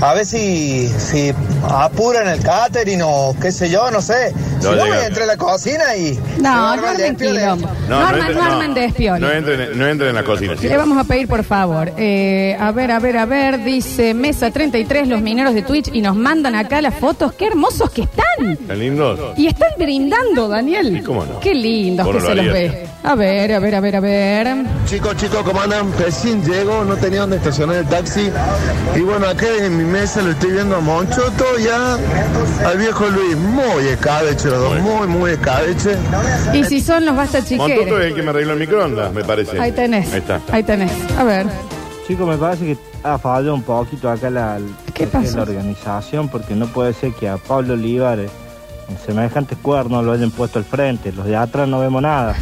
A 0.00 0.12
ver 0.14 0.26
si, 0.26 0.88
si 0.88 1.32
apuran 1.62 2.28
el 2.28 2.42
catering 2.42 3.00
o 3.02 3.34
qué 3.40 3.52
sé 3.52 3.70
yo, 3.70 3.90
no 3.90 4.00
sé. 4.00 4.30
Si 4.58 4.64
No 4.64 4.72
no, 4.74 4.84
llega. 4.84 4.96
voy 4.96 5.04
a 5.04 5.06
entrar 5.06 5.24
a 5.24 5.26
la 5.26 5.36
cocina 5.36 5.96
y... 5.96 6.18
No, 6.40 6.76
no 6.76 6.88
armen 6.88 7.16
quilombo. 7.16 7.68
No, 7.88 7.98
armen, 7.98 8.20
entre- 8.22 8.34
no 8.34 8.42
armen 8.42 8.74
de. 8.74 8.88
No 9.20 9.30
entren, 9.30 9.78
no 9.78 9.86
entren 9.86 10.08
en 10.10 10.14
la 10.16 10.24
cocina, 10.24 10.54
Le 10.54 10.76
vamos 10.76 10.98
a 10.98 11.04
pedir, 11.04 11.28
por 11.28 11.44
favor. 11.44 11.92
eh, 11.96 12.56
a 12.58 12.72
ver, 12.72 12.90
a 12.90 12.98
ver, 12.98 13.16
a 13.18 13.26
ver. 13.26 13.64
Dice 13.64 14.14
Mesa 14.14 14.50
33, 14.50 15.08
los 15.08 15.20
mineros 15.20 15.54
de 15.54 15.62
Twitch, 15.62 15.90
y 15.92 16.00
nos 16.00 16.16
mandan 16.16 16.54
acá 16.54 16.80
las 16.82 16.94
fotos. 16.94 17.32
¡Qué 17.34 17.46
hermosos 17.46 17.90
que 17.90 18.02
están! 18.02 18.52
¿Están 18.52 18.78
lindos? 18.78 19.20
Y 19.36 19.46
están 19.46 19.70
brindando, 19.78 20.48
Daniel. 20.48 20.96
¿Y 20.96 21.02
cómo 21.02 21.24
no? 21.24 21.38
Qué 21.40 21.54
lindos 21.54 22.06
¿Cómo 22.06 22.18
que 22.18 22.22
no 22.24 22.28
se 22.30 22.34
lo 22.34 22.42
los 22.42 22.52
ve. 22.52 22.88
A 23.04 23.14
ver, 23.14 23.52
a 23.52 23.58
ver, 23.58 23.74
a 23.74 23.80
ver, 23.80 23.96
a 23.96 24.00
ver. 24.00 24.48
Chicos, 24.86 25.16
chicos, 25.16 25.42
¿cómo 25.44 25.60
andan? 25.60 25.92
Recién 25.98 26.42
llego, 26.44 26.84
no 26.84 26.96
tenía 26.96 27.20
dónde 27.20 27.36
estacionar 27.36 27.76
el 27.76 27.86
taxi. 27.86 28.30
Y 28.96 29.00
bueno, 29.00 29.26
acá 29.28 29.46
en 29.60 29.76
mi 29.76 29.84
mesa 29.84 30.20
lo 30.22 30.30
estoy 30.32 30.52
viendo 30.52 30.76
a 30.76 30.80
Monchoto 30.80 31.44
ya 31.58 31.96
al 32.66 32.78
viejo 32.78 33.06
Luis. 33.08 33.36
Muy 33.36 33.86
escabeche, 33.88 34.48
los 34.48 34.58
dos, 34.60 34.80
muy, 34.80 35.06
muy 35.06 35.30
escabeche. 35.32 35.96
Y 36.52 36.64
si 36.64 36.80
son 36.80 37.04
los 37.06 37.16
basta 37.16 37.38
Montoto 37.38 37.64
es 37.66 37.78
chiqueres. 37.78 38.04
el 38.06 38.14
que 38.14 38.22
me 38.22 38.30
arregló 38.30 38.52
el 38.52 38.58
microondas, 38.58 39.12
me 39.12 39.24
parece. 39.24 39.58
Ahí 39.60 39.72
tenés. 39.72 40.12
Ahí 40.12 40.18
está. 40.18 40.40
Ahí 40.50 40.62
tenés. 40.62 40.92
A 41.16 41.24
ver. 41.24 41.46
Chicos, 42.06 42.28
me 42.28 42.36
parece 42.36 42.64
que 42.64 42.76
ha 43.02 43.18
fallado 43.18 43.54
un 43.54 43.62
poquito 43.62 44.10
acá 44.10 44.30
la, 44.30 44.58
la 44.58 45.42
organización, 45.42 46.28
porque 46.28 46.54
no 46.54 46.66
puede 46.66 46.92
ser 46.94 47.12
que 47.12 47.28
a 47.28 47.36
Pablo 47.36 47.74
Olivares 47.74 48.30
en 48.88 48.98
semejantes 48.98 49.58
cuernos 49.60 50.04
lo 50.04 50.12
hayan 50.12 50.30
puesto 50.30 50.58
al 50.58 50.64
frente. 50.64 51.12
Los 51.12 51.26
de 51.26 51.36
atrás 51.36 51.68
no 51.68 51.80
vemos 51.80 52.02
nada. 52.02 52.34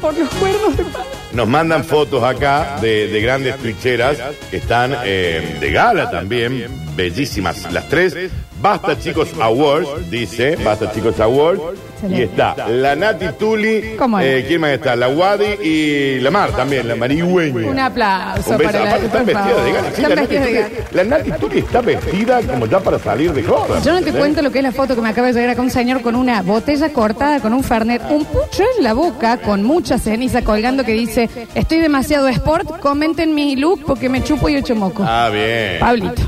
Por 0.00 0.16
los 0.16 0.28
cuernos 0.30 0.76
de 0.76 0.84
Nos 1.32 1.48
mandan 1.48 1.84
fotos 1.84 2.22
acá 2.22 2.78
de, 2.80 3.08
de 3.08 3.20
grandes 3.20 3.56
trincheras 3.56 4.16
que 4.48 4.58
están 4.58 4.94
eh, 5.04 5.56
de 5.60 5.72
gala 5.72 6.08
también, 6.08 6.94
bellísimas 6.94 7.72
las 7.72 7.88
tres, 7.88 8.14
Basta 8.60 8.98
Chicos 8.98 9.28
Awards, 9.40 10.10
dice, 10.10 10.56
Basta 10.56 10.90
Chicos 10.92 11.18
Awards. 11.20 11.60
Y 12.08 12.22
está 12.22 12.54
la 12.68 12.94
Nati 12.94 13.26
Tuli, 13.36 13.96
¿Cómo 13.98 14.20
eh, 14.20 14.44
¿quién 14.46 14.60
más 14.60 14.70
está? 14.70 14.94
La 14.94 15.08
Wadi 15.08 15.46
y 15.64 16.20
la 16.20 16.30
Mar 16.30 16.52
también, 16.52 16.86
la 16.86 16.94
marigüeña. 16.94 17.68
Un 17.68 17.76
aplauso 17.78 18.52
Un 18.52 18.58
beso. 18.58 18.70
para 18.72 18.84
la 18.84 18.90
Aparte 18.94 19.06
están 19.06 19.24
por 19.26 19.34
vestidas 19.34 19.64
de 19.64 19.72
favor. 19.72 19.72
gana. 19.74 19.88
Sí, 19.88 20.02
Están 20.02 20.10
la, 20.10 20.14
Nati 20.22 20.34
vestidas 20.36 20.70
de 20.70 20.76
Tuli, 20.76 20.86
la 20.92 21.04
Nati 21.04 21.30
Tuli 21.32 21.58
está 21.58 21.80
vestida 21.80 22.40
como 22.42 22.66
ya 22.66 22.78
para 22.78 22.98
salir 23.00 23.32
de 23.32 23.42
joda. 23.42 23.66
Yo 23.66 23.74
no 23.74 23.82
te 23.82 23.88
¿entendés? 23.90 24.14
cuento 24.14 24.42
lo 24.42 24.52
que 24.52 24.58
es 24.58 24.62
la 24.64 24.70
foto 24.72 24.94
que 24.94 25.00
me 25.02 25.08
acaba 25.08 25.26
de 25.26 25.32
llegar 25.32 25.50
acá 25.50 25.62
un 25.62 25.70
señor 25.70 26.00
con 26.02 26.14
una 26.14 26.42
botella 26.42 26.92
cortada, 26.92 27.40
con 27.40 27.52
un 27.52 27.64
fernet, 27.64 28.00
un 28.10 28.24
pucho 28.26 28.62
en 28.76 28.84
la 28.84 28.92
boca, 28.92 29.38
con 29.38 29.64
mucha 29.64 29.98
ceniza 29.98 30.42
colgando 30.42 30.84
que 30.84 30.92
dice, 30.92 31.28
estoy 31.56 31.78
demasiado 31.78 32.28
sport, 32.28 32.78
comenten 32.78 33.34
mi 33.34 33.56
look 33.56 33.82
porque 33.84 34.08
me 34.08 34.22
chupo 34.22 34.48
y 34.48 34.56
ocho 34.56 34.76
moco. 34.76 35.02
Ah, 35.04 35.30
bien. 35.32 35.80
Pablito. 35.80 36.22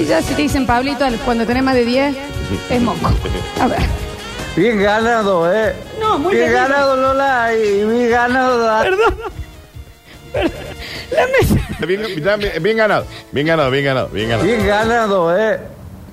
Y 0.00 0.04
ya 0.04 0.22
si 0.22 0.34
te 0.34 0.42
dicen 0.42 0.66
Pablito, 0.66 1.04
al- 1.04 1.18
cuando 1.18 1.44
tenés 1.46 1.62
más 1.62 1.74
de 1.74 1.84
10, 1.84 2.16
es 2.70 2.80
moco. 2.80 3.10
A 3.60 3.66
ver. 3.66 3.80
Bien 4.56 4.80
ganado, 4.82 5.52
¿eh? 5.52 5.74
No, 6.00 6.18
muy 6.18 6.34
bien. 6.34 6.50
bien. 6.50 6.62
ganado, 6.62 6.96
Lola, 6.96 7.50
y 7.54 7.84
bien 7.84 8.10
ganado. 8.10 8.58
Da- 8.58 8.82
Perdón. 8.82 9.14
Perdón. 10.32 10.52
La 11.10 11.26
mesa. 11.26 11.86
Bien, 11.86 12.00
bien- 12.38 12.62
bien 12.62 12.76
ganado, 12.76 13.04
bien 13.32 13.46
ganado, 13.46 13.70
bien 13.70 13.84
ganado, 13.84 14.08
bien 14.08 14.28
ganado. 14.28 14.44
Bien 14.46 14.66
ganado, 14.66 15.38
¿eh? 15.38 15.60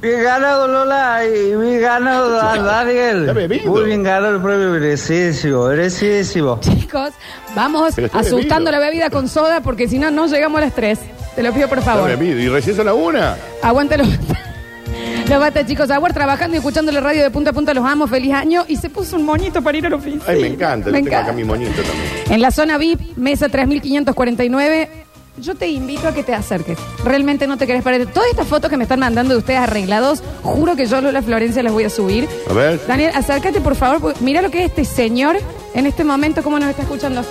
Bien 0.01 0.23
ganado, 0.23 0.67
Lola, 0.67 1.25
y 1.25 1.55
bien 1.55 1.81
ganado, 1.81 2.29
Da- 2.31 2.55
Daniel. 2.61 3.33
Bebido. 3.33 3.69
Muy 3.71 3.83
bien 3.83 4.03
ganado 4.03 4.35
el 4.35 4.41
premio, 4.41 4.69
merecidísimo, 4.69 5.65
merecidísimo. 5.67 6.59
Chicos, 6.61 7.11
vamos 7.55 7.93
Pero 7.95 8.07
está 8.07 8.19
asustando 8.19 8.71
bebido. 8.71 8.71
la 8.71 8.79
bebida 8.89 9.09
con 9.09 9.27
soda 9.27 9.59
porque 9.61 9.87
si 9.89 9.99
no, 9.99 10.09
no 10.11 10.27
llegamos 10.27 10.61
a 10.61 10.65
las 10.65 10.73
3. 10.75 10.99
Te 11.39 11.43
lo 11.43 11.53
pido 11.53 11.69
por 11.69 11.81
favor. 11.81 12.11
Y 12.21 12.49
recién 12.49 12.75
son 12.75 12.85
la 12.87 12.93
una. 12.93 13.37
Aguántalo. 13.61 14.03
Los 14.03 15.29
bata, 15.39 15.65
chicos. 15.65 15.89
Aguar 15.89 16.13
trabajando 16.13 16.55
y 16.55 16.57
escuchando 16.57 16.91
la 16.91 16.99
radio 16.99 17.23
de 17.23 17.31
punta 17.31 17.51
a 17.51 17.53
punta. 17.53 17.73
Los 17.73 17.85
amo. 17.85 18.07
Feliz 18.07 18.33
año. 18.33 18.65
Y 18.67 18.75
se 18.75 18.89
puso 18.89 19.15
un 19.15 19.23
moñito 19.23 19.61
para 19.61 19.77
ir 19.77 19.85
al 19.85 19.93
oficio. 19.93 20.19
Ay, 20.27 20.41
me 20.41 20.47
encanta. 20.47 20.89
Me 20.91 20.97
yo 20.99 21.05
tengo 21.05 21.07
acá 21.07 21.19
encanta. 21.21 21.31
mi 21.31 21.45
moñito 21.45 21.81
también. 21.81 22.09
En 22.29 22.41
la 22.41 22.51
zona 22.51 22.77
VIP, 22.77 23.15
mesa 23.15 23.47
3549. 23.47 24.89
Yo 25.37 25.55
te 25.55 25.67
invito 25.69 26.09
a 26.09 26.13
que 26.13 26.23
te 26.23 26.33
acerques. 26.33 26.77
Realmente 27.05 27.47
no 27.47 27.55
te 27.55 27.65
querés 27.65 27.83
parar. 27.83 28.05
Todas 28.07 28.29
estas 28.31 28.45
fotos 28.45 28.69
que 28.69 28.75
me 28.75 28.83
están 28.83 28.99
mandando 28.99 29.33
de 29.33 29.39
ustedes 29.39 29.61
arreglados, 29.61 30.21
juro 30.43 30.75
que 30.75 30.87
yo, 30.87 30.99
Lola 30.99 31.21
Florencia, 31.21 31.63
las 31.63 31.71
voy 31.71 31.85
a 31.85 31.89
subir. 31.89 32.27
A 32.49 32.53
ver. 32.53 32.81
Daniel, 32.85 33.11
acércate, 33.15 33.61
por 33.61 33.75
favor. 33.75 34.01
porque 34.01 34.19
Mira 34.21 34.41
lo 34.41 34.51
que 34.51 34.65
es 34.65 34.71
este 34.71 34.83
señor 34.83 35.37
en 35.73 35.85
este 35.85 36.03
momento, 36.03 36.43
cómo 36.43 36.59
nos 36.59 36.69
está 36.69 36.81
escuchando. 36.81 37.23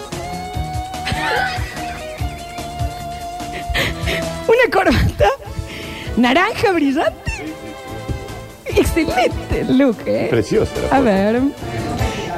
Una 4.49 4.71
corbata 4.73 5.29
naranja 6.17 6.73
brillante. 6.73 7.31
Excelente 8.65 9.65
look, 9.69 9.99
¿eh? 10.07 10.27
Preciosa 10.31 10.73
la 10.81 10.87
A 10.87 10.91
foto. 10.91 11.03
ver. 11.05 11.41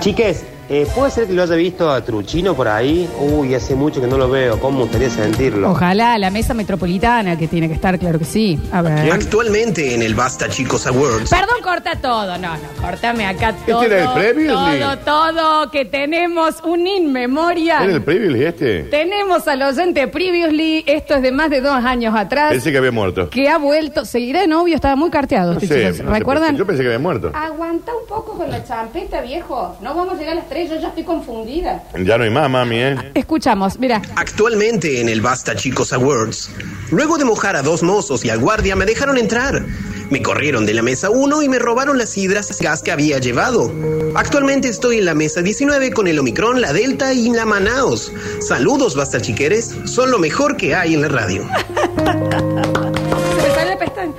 Chiques, 0.01 0.45
eh, 0.71 0.87
¿puede 0.95 1.11
ser 1.11 1.27
que 1.27 1.33
lo 1.33 1.43
haya 1.43 1.57
visto 1.57 1.91
a 1.91 2.01
Truchino 2.05 2.55
por 2.55 2.69
ahí? 2.69 3.09
Uy, 3.19 3.55
hace 3.55 3.75
mucho 3.75 4.01
que 4.01 4.07
no 4.07 4.17
lo 4.17 4.31
veo. 4.31 4.59
¿Cómo 4.61 4.79
me 4.79 4.83
gustaría 4.85 5.11
sentirlo? 5.11 5.71
Ojalá 5.71 6.17
la 6.17 6.31
mesa 6.31 6.55
metropolitana 6.55 7.37
que 7.37 7.49
tiene 7.49 7.67
que 7.69 7.75
estar, 7.75 7.99
claro 7.99 8.19
que 8.19 8.25
sí. 8.25 8.59
A 8.73 8.81
ver. 8.81 9.11
Actualmente 9.13 9.95
en 9.95 10.03
el 10.03 10.15
Basta 10.15 10.49
Chicos 10.49 10.87
Awards. 10.87 11.29
Perdón, 11.31 11.57
corta 11.63 11.97
todo. 12.01 12.39
No, 12.39 12.55
no, 12.55 12.61
cortame 12.81 13.27
acá 13.27 13.55
todo. 13.67 13.83
era 13.83 14.03
el 14.05 14.09
previously? 14.21 14.81
Todo, 14.81 14.99
todo, 14.99 15.71
que 15.71 15.85
tenemos 15.85 16.57
un 16.65 16.87
in 16.87 17.13
memoriam. 17.13 17.83
¿Era 17.83 17.93
el 17.95 18.03
preview 18.03 18.37
este? 18.47 18.85
Tenemos 18.85 19.49
al 19.49 19.63
oyente 19.63 20.07
previously, 20.09 20.85
esto 20.87 21.15
es 21.15 21.23
de 21.23 21.33
más 21.33 21.51
de 21.51 21.61
dos 21.61 21.85
años 21.85 22.15
atrás, 22.17 22.51
Pensé 22.53 22.71
que 22.71 22.79
había 22.79 22.93
muerto. 22.93 23.29
que 23.31 23.49
ha 23.49 23.59
vuelto, 23.59 24.05
seguirá 24.05 24.41
de 24.41 24.47
novio, 24.47 24.75
estaba 24.75 24.95
muy 24.97 25.11
carteado. 25.11 25.55
No 25.55 25.59
este 25.61 25.93
sé, 25.93 26.03
no 26.03 26.13
sé, 26.13 26.19
¿Recuerdan? 26.19 26.57
Yo 26.57 26.67
pensé 26.67 26.83
que 26.83 26.89
había 26.89 26.99
muerto. 26.99 27.33
Aguanta 27.35 27.93
un 27.95 28.07
poco 28.07 28.37
con 28.37 28.51
la 28.51 28.65
champeta, 28.65 29.21
viejo. 29.21 29.77
No 29.81 29.95
vamos 29.95 30.15
a 30.15 30.19
llegar 30.19 30.33
a 30.33 30.37
las 30.37 30.49
tres, 30.49 30.60
yo 30.69 30.81
ya 30.81 30.89
estoy 30.89 31.05
confundida. 31.05 31.83
Ya 32.05 32.19
no 32.19 32.25
hay 32.25 32.31
más, 32.31 32.51
mami, 32.51 32.77
¿eh? 32.77 32.97
Escuchamos, 33.15 33.79
mira. 33.79 34.03
Actualmente 34.17 35.01
en 35.01 35.09
el 35.09 35.21
Basta 35.21 35.55
Chicos 35.55 35.93
Awards. 35.93 36.51
Luego 36.91 37.19
de 37.19 37.25
mojar 37.25 37.57
a 37.57 37.63
dos 37.63 37.83
mozos 37.83 38.25
y 38.25 38.31
al 38.31 38.39
guardia 38.39 38.77
me 38.77 38.87
dejaron 38.87 39.19
entrar. 39.19 39.65
Me 40.11 40.23
corrieron 40.23 40.67
de 40.67 40.75
la 40.75 40.83
mesa 40.83 41.09
1 41.09 41.43
y 41.43 41.49
me 41.49 41.61
robaron 41.61 41.97
las 41.97 42.19
hidras 42.19 42.59
gas 42.61 42.83
que 42.83 42.91
había 42.91 43.19
llevado. 43.19 43.73
Actualmente 44.17 44.69
estoy 44.69 44.99
en 44.99 45.05
la 45.05 45.15
mesa 45.15 45.41
19 45.41 45.93
con 45.93 46.09
el 46.09 46.19
Omicron, 46.19 46.61
la 46.61 46.73
Delta 46.73 47.13
y 47.13 47.31
la 47.31 47.47
Manaos. 47.47 48.13
Saludos, 48.41 48.97
Basta 48.97 49.21
Chiqueres. 49.21 49.73
Son 49.85 50.11
lo 50.11 50.19
mejor 50.19 50.57
que 50.57 50.75
hay 50.75 50.95
en 50.95 51.03
la 51.03 51.09
radio. 51.09 51.43
Se 51.97 53.49
me 53.49 53.55
sale 53.55 53.71
la 53.71 53.79
pestaña. 53.79 54.15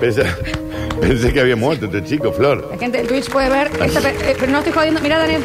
Pensé, 1.08 1.34
que 1.34 1.40
había 1.42 1.56
muerto 1.56 1.86
este 1.86 2.04
chico, 2.04 2.32
Flor. 2.32 2.68
La 2.72 2.78
gente 2.78 3.00
del 3.00 3.08
Twitch 3.08 3.30
puede 3.30 3.50
ver, 3.50 3.72
esta 3.84 4.00
pe- 4.02 4.10
eh, 4.32 4.36
pero 4.40 4.52
no 4.52 4.60
estoy 4.60 4.74
jodiendo. 4.74 5.02
Mira, 5.02 5.18
Daniel. 5.20 5.44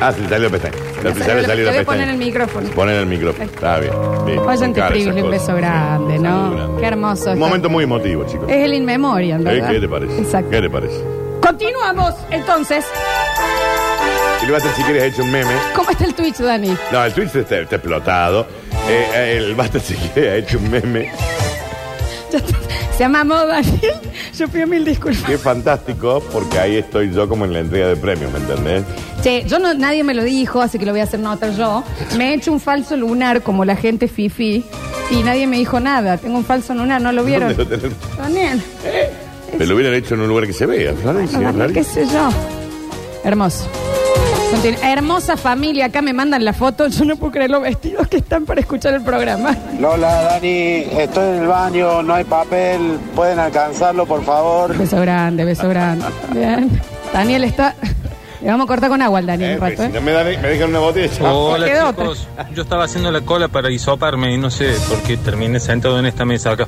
Ah, 0.00 0.12
se 0.12 0.28
salió 0.28 0.48
la 0.48 0.50
pestaña. 0.50 0.74
Me 0.76 1.12
Se 1.12 1.18
le 1.18 1.24
salió 1.24 1.34
la- 1.42 1.48
salió 1.48 1.54
le 1.56 1.64
la 1.64 1.70
voy 1.70 1.76
a 1.76 1.80
pestaña. 1.80 1.84
poner 1.84 2.08
el 2.08 2.16
micrófono. 2.16 2.68
Poner 2.70 2.96
el 2.96 3.06
micrófono. 3.06 3.44
Está 3.44 3.78
bien. 3.80 3.92
bien. 4.26 4.38
Oyente 4.40 4.80
esas 4.80 5.06
un 5.06 5.12
cosas. 5.22 5.30
beso 5.30 5.54
grande, 5.56 6.18
¿no? 6.18 6.50
Grande. 6.50 6.80
Qué 6.80 6.86
hermoso. 6.86 7.24
Un 7.24 7.28
está. 7.36 7.46
momento 7.46 7.68
muy 7.70 7.84
emotivo, 7.84 8.24
chicos. 8.26 8.48
Es 8.50 8.64
el 8.64 8.74
in 8.74 8.84
memoriam, 8.84 9.40
¿Eh? 9.40 9.44
¿verdad? 9.44 9.70
¿Qué 9.70 9.80
te 9.80 9.88
parece? 9.88 10.18
Exacto. 10.20 10.50
¿Qué 10.50 10.60
te 10.62 10.70
parece? 10.70 11.00
Continuamos, 11.40 12.14
entonces. 12.30 12.84
Y 14.42 14.46
le 14.46 14.52
basta 14.52 14.72
si 14.74 14.82
quieres 14.82 15.04
hecho 15.04 15.22
un 15.22 15.30
meme. 15.30 15.50
¿Cómo 15.74 15.90
está 15.90 16.04
el 16.04 16.14
Twitch, 16.14 16.36
Dani? 16.38 16.76
No, 16.92 17.04
el 17.04 17.12
Twitch 17.12 17.34
está, 17.36 17.60
está 17.60 17.76
explotado. 17.76 18.46
Eh, 18.88 19.06
eh, 19.14 19.34
el 19.38 19.54
basta 19.54 19.78
si 19.78 19.94
quieres 19.94 20.32
ha 20.32 20.36
hecho 20.36 20.58
un 20.58 20.70
meme. 20.70 21.10
Ya 22.32 22.38
está. 22.38 22.56
Se 22.96 23.00
llama 23.00 23.24
Daniel. 23.24 23.94
Yo 24.38 24.48
pido 24.48 24.66
mil 24.66 24.84
disculpas. 24.84 25.28
Es 25.28 25.40
fantástico 25.40 26.22
porque 26.32 26.58
ahí 26.58 26.76
estoy 26.76 27.12
yo 27.12 27.28
como 27.28 27.44
en 27.44 27.52
la 27.52 27.60
entrega 27.60 27.88
de 27.88 27.96
premios, 27.96 28.32
¿me 28.32 28.38
entendés? 28.38 28.84
Che, 29.22 29.44
yo 29.46 29.58
no, 29.58 29.72
nadie 29.74 30.02
me 30.04 30.14
lo 30.14 30.22
dijo, 30.24 30.60
así 30.60 30.78
que 30.78 30.84
lo 30.86 30.92
voy 30.92 31.00
a 31.00 31.04
hacer 31.04 31.20
notar 31.20 31.52
yo. 31.56 31.84
Me 32.16 32.30
he 32.30 32.34
hecho 32.34 32.52
un 32.52 32.60
falso 32.60 32.96
lunar 32.96 33.42
como 33.42 33.64
la 33.64 33.76
gente 33.76 34.08
fifi 34.08 34.64
y 35.10 35.22
nadie 35.22 35.46
me 35.46 35.56
dijo 35.56 35.80
nada. 35.80 36.18
Tengo 36.18 36.36
un 36.36 36.44
falso 36.44 36.74
lunar, 36.74 37.00
¿no 37.00 37.12
lo 37.12 37.24
vieron? 37.24 37.56
¿Dónde 37.56 37.76
lo 37.76 37.82
tenés? 37.82 37.96
Daniel. 38.18 38.62
Me 39.58 39.66
lo 39.66 39.74
hubieran 39.74 39.94
hecho 39.94 40.14
en 40.14 40.20
un 40.20 40.28
lugar 40.28 40.46
que 40.46 40.52
se 40.52 40.66
vea, 40.66 40.94
Florencia. 40.94 41.38
Daniel, 41.38 41.54
Florencia. 41.54 42.02
qué 42.02 42.06
sé 42.06 42.12
yo. 42.12 42.28
Hermoso. 43.24 43.68
Continu- 44.52 44.78
Hermosa 44.82 45.36
familia, 45.36 45.86
acá 45.86 46.02
me 46.02 46.12
mandan 46.12 46.44
la 46.44 46.52
foto. 46.52 46.86
Yo 46.88 47.04
no 47.04 47.16
puedo 47.16 47.32
creer 47.32 47.50
los 47.50 47.62
vestidos 47.62 48.06
que 48.08 48.18
están 48.18 48.44
para 48.44 48.60
escuchar 48.60 48.94
el 48.94 49.02
programa. 49.02 49.56
Lola, 49.80 50.22
Dani, 50.22 50.84
estoy 50.98 51.28
en 51.36 51.42
el 51.42 51.46
baño, 51.48 52.02
no 52.02 52.14
hay 52.14 52.24
papel, 52.24 52.98
pueden 53.14 53.38
alcanzarlo, 53.38 54.06
por 54.06 54.24
favor. 54.24 54.76
Beso 54.76 55.00
grande, 55.00 55.44
beso 55.44 55.68
grande. 55.68 56.04
Bien. 56.32 56.80
Daniel 57.12 57.44
está. 57.44 57.74
Le 58.40 58.50
vamos 58.50 58.64
a 58.66 58.68
cortar 58.68 58.90
con 58.90 59.00
agua 59.02 59.18
al 59.18 59.26
Daniel 59.26 59.50
Eh, 59.50 59.54
un 59.54 59.58
pues, 59.60 59.70
rato, 59.78 59.82
si 59.90 59.96
¿eh? 59.96 60.00
no 60.00 60.06
me, 60.06 60.48
dejan 60.48 60.68
una 60.70 60.78
botella. 60.78 61.32
Hola, 61.32 61.66
Quedó 61.66 61.88
otra. 61.88 62.04
chicos. 62.04 62.28
Yo 62.54 62.62
estaba 62.62 62.84
haciendo 62.84 63.10
la 63.10 63.22
cola 63.22 63.48
para 63.48 63.70
hisoparme 63.70 64.32
y 64.32 64.38
no 64.38 64.50
sé 64.50 64.74
por 64.88 64.98
qué 65.02 65.16
terminé 65.16 65.58
sentado 65.58 65.98
en 65.98 66.06
esta 66.06 66.24
mesa 66.24 66.52
acá. 66.52 66.66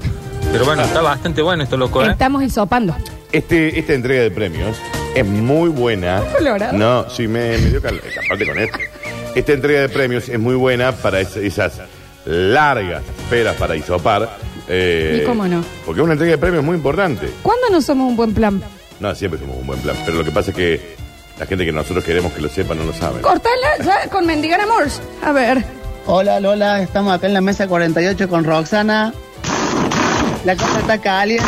Pero 0.50 0.64
bueno, 0.64 0.82
está 0.82 1.02
bastante 1.02 1.42
bueno 1.42 1.62
esto, 1.62 1.76
loco, 1.76 2.02
¿eh? 2.02 2.10
Estamos 2.10 2.42
hisopando. 2.42 2.96
Este, 3.30 3.78
esta 3.78 3.92
entrega 3.92 4.22
de 4.22 4.30
premios 4.30 4.78
es 5.20 5.26
muy 5.26 5.68
buena. 5.68 6.22
colorado. 6.36 6.72
No, 6.76 7.08
sí, 7.10 7.26
me, 7.28 7.58
me 7.58 7.70
dio 7.70 7.80
cal- 7.82 8.00
aparte 8.26 8.46
con 8.46 8.58
esto. 8.58 8.78
Esta 9.34 9.52
entrega 9.52 9.80
de 9.82 9.88
premios 9.88 10.28
es 10.28 10.38
muy 10.38 10.54
buena 10.54 10.92
para 10.92 11.20
es- 11.20 11.36
esas 11.36 11.80
largas 12.24 13.02
esperas 13.18 13.56
para 13.56 13.76
isopar. 13.76 14.28
eh, 14.68 15.20
¿Y 15.22 15.26
cómo 15.26 15.46
no? 15.46 15.64
Porque 15.86 16.00
es 16.00 16.04
una 16.04 16.12
entrega 16.14 16.32
de 16.32 16.38
premios 16.38 16.64
muy 16.64 16.76
importante. 16.76 17.28
¿Cuándo 17.42 17.70
no 17.70 17.80
somos 17.80 18.08
un 18.08 18.16
buen 18.16 18.34
plan? 18.34 18.62
No, 19.00 19.14
siempre 19.14 19.38
somos 19.40 19.56
un 19.56 19.66
buen 19.66 19.78
plan. 19.80 19.96
Pero 20.04 20.18
lo 20.18 20.24
que 20.24 20.30
pasa 20.30 20.50
es 20.50 20.56
que 20.56 20.96
la 21.38 21.46
gente 21.46 21.64
que 21.64 21.72
nosotros 21.72 22.04
queremos 22.04 22.32
que 22.32 22.40
lo 22.42 22.48
sepa 22.48 22.74
no 22.74 22.84
lo 22.84 22.92
sabe. 22.92 23.20
Cortala 23.20 23.76
ya 23.84 24.08
con 24.10 24.26
Mendigar 24.26 24.60
Amors. 24.60 25.00
A 25.22 25.32
ver. 25.32 25.64
Hola 26.06 26.40
Lola, 26.40 26.80
estamos 26.82 27.12
acá 27.14 27.26
en 27.26 27.34
la 27.34 27.40
mesa 27.40 27.68
48 27.68 28.28
con 28.28 28.44
Roxana. 28.44 29.12
La 30.44 30.56
cosa 30.56 30.80
está 30.80 30.98
caliente. 30.98 31.44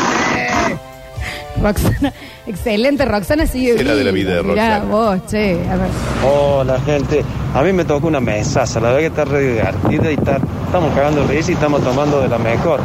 Roxana. 1.60 2.12
Excelente, 2.50 3.04
Roxana 3.04 3.47
sigue 3.47 3.80
Era 3.80 3.95
de 3.95 4.04
la 4.04 4.11
vida 4.11 4.35
de 4.37 4.42
Mirá 4.42 4.80
Roxana. 4.80 4.85
vos, 4.92 5.26
che. 5.26 5.52
A 5.71 5.76
ver. 5.76 5.88
Hola 6.28 6.78
gente, 6.80 7.25
a 7.54 7.62
mí 7.62 7.73
me 7.73 7.85
tocó 7.85 8.09
una 8.09 8.21
mesaza, 8.21 8.78
la 8.80 8.88
verdad 8.88 9.00
que 9.00 9.07
está 9.07 9.25
re 9.25 9.40
divertida 9.52 10.11
y 10.11 10.14
está, 10.14 10.38
estamos 10.66 10.95
cagando 10.95 11.25
risa 11.26 11.50
y 11.52 11.54
estamos 11.54 11.83
tomando 11.83 12.21
de 12.21 12.28
la 12.28 12.38
mejor. 12.38 12.80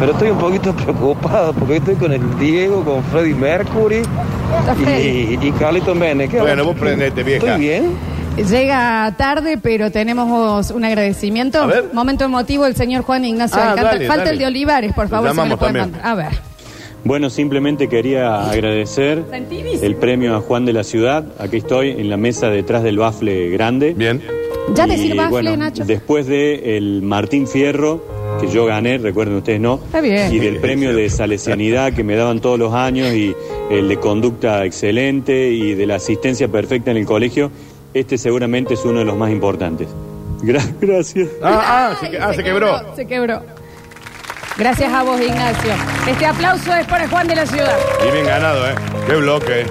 Pero 0.00 0.12
estoy 0.12 0.30
un 0.30 0.38
poquito 0.38 0.74
preocupado 0.76 1.52
porque 1.52 1.76
estoy 1.76 1.96
con 1.96 2.12
el 2.12 2.38
Diego, 2.38 2.84
con 2.84 3.02
Freddy 3.04 3.34
Mercury 3.34 4.02
y, 5.02 5.38
y 5.40 5.52
Carlito 5.58 5.94
Mene. 5.94 6.28
¿Qué 6.28 6.40
Bueno, 6.40 6.64
vos 6.64 6.76
prendete, 6.76 7.22
vieja. 7.22 7.46
¿Estoy 7.46 7.60
bien? 7.60 8.18
Llega 8.48 9.12
tarde, 9.16 9.58
pero 9.60 9.90
tenemos 9.90 10.70
un 10.70 10.84
agradecimiento. 10.84 11.68
Momento 11.92 12.24
emotivo, 12.24 12.66
el 12.66 12.76
señor 12.76 13.02
Juan 13.02 13.24
Ignacio 13.24 13.58
Ah, 13.60 13.70
Alcántara. 13.70 13.92
dale, 13.94 14.06
Falta 14.06 14.24
dale. 14.24 14.30
el 14.34 14.38
de 14.38 14.46
Olivares, 14.46 14.92
por 14.92 15.04
Lo 15.06 15.10
favor, 15.10 15.30
si 15.32 15.40
me 15.40 15.48
lo 15.48 15.56
pueden 15.58 15.76
mandar. 15.78 16.00
A 16.06 16.14
ver. 16.14 16.47
Bueno, 17.04 17.30
simplemente 17.30 17.88
quería 17.88 18.50
agradecer 18.50 19.24
el 19.82 19.96
premio 19.96 20.36
a 20.36 20.40
Juan 20.40 20.64
de 20.66 20.72
la 20.72 20.84
Ciudad. 20.84 21.24
Aquí 21.38 21.56
estoy 21.58 21.90
en 21.90 22.10
la 22.10 22.16
mesa 22.16 22.50
detrás 22.50 22.82
del 22.82 22.98
bafle 22.98 23.48
grande. 23.50 23.94
Bien. 23.94 24.22
Ya 24.74 24.86
Y, 24.86 24.90
decir 24.90 25.14
bafle, 25.16 25.30
bueno, 25.30 25.56
Nacho. 25.56 25.84
Después 25.86 26.26
de 26.26 26.76
el 26.76 27.00
Martín 27.02 27.46
Fierro, 27.46 28.04
que 28.40 28.48
yo 28.48 28.66
gané, 28.66 28.98
recuerden 28.98 29.36
ustedes 29.36 29.60
no, 29.60 29.80
Está 29.86 30.00
bien. 30.02 30.32
y 30.34 30.38
del 30.38 30.58
premio 30.58 30.94
de 30.94 31.08
salesianidad 31.08 31.94
que 31.94 32.04
me 32.04 32.14
daban 32.16 32.40
todos 32.40 32.58
los 32.58 32.74
años 32.74 33.14
y 33.14 33.34
el 33.70 33.88
de 33.88 33.96
conducta 33.98 34.64
excelente 34.66 35.50
y 35.50 35.74
de 35.74 35.86
la 35.86 35.94
asistencia 35.94 36.48
perfecta 36.48 36.90
en 36.90 36.98
el 36.98 37.06
colegio, 37.06 37.50
este 37.94 38.18
seguramente 38.18 38.74
es 38.74 38.84
uno 38.84 38.98
de 38.98 39.04
los 39.06 39.16
más 39.16 39.30
importantes. 39.30 39.88
Gra- 40.42 40.74
gracias. 40.80 41.28
Ah, 41.42 41.94
ah, 41.94 41.96
se, 42.06 42.18
ah, 42.18 42.34
se 42.34 42.44
quebró. 42.44 42.94
Se 42.94 43.06
quebró. 43.06 43.40
Gracias 44.58 44.92
a 44.92 45.02
vos, 45.04 45.20
Ignacio. 45.20 45.70
Este 46.08 46.26
aplauso 46.26 46.74
es 46.74 46.86
para 46.86 47.08
Juan 47.08 47.28
de 47.28 47.36
la 47.36 47.46
Ciudad. 47.46 47.76
Y 48.06 48.10
bien 48.12 48.26
ganado, 48.26 48.68
¿eh? 48.68 48.74
Qué 49.06 49.14
bloque, 49.16 49.66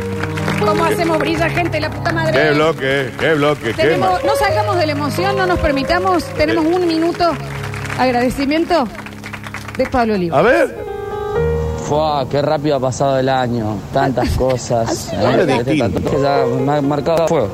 ¿Cómo 0.65 0.85
hacemos 0.85 1.19
brillar 1.19 1.51
gente 1.51 1.79
la 1.79 1.89
puta 1.91 2.11
madre? 2.11 2.31
qué 2.33 2.51
bloque, 2.53 3.11
qué 3.19 3.33
bloque, 3.35 3.73
qué 3.75 3.83
Tenemos, 3.83 4.09
ma- 4.23 4.27
no 4.27 4.35
salgamos 4.37 4.77
de 4.77 4.85
la 4.87 4.91
emoción, 4.93 5.37
no 5.37 5.45
nos 5.45 5.59
permitamos. 5.59 6.23
Tenemos 6.35 6.65
un 6.65 6.87
minuto. 6.87 7.31
Agradecimiento 7.99 8.87
de 9.77 9.85
Pablo 9.85 10.15
Oliva. 10.15 10.39
A 10.39 10.41
ver. 10.41 10.75
Fua, 11.87 12.25
qué 12.29 12.41
rápido 12.41 12.77
ha 12.77 12.79
pasado 12.79 13.19
el 13.19 13.29
año, 13.29 13.77
tantas 13.93 14.29
cosas. 14.31 15.11
Ahora 15.19 15.43
¿eh? 15.43 15.45
distinto. 15.45 15.63
Desde 15.63 15.77
tanto 15.79 16.11
que 16.11 16.21
ya 16.21 16.43
me 16.45 16.71
ha 16.77 16.81
marcado 16.81 17.23
a 17.23 17.27
fuego. 17.27 17.49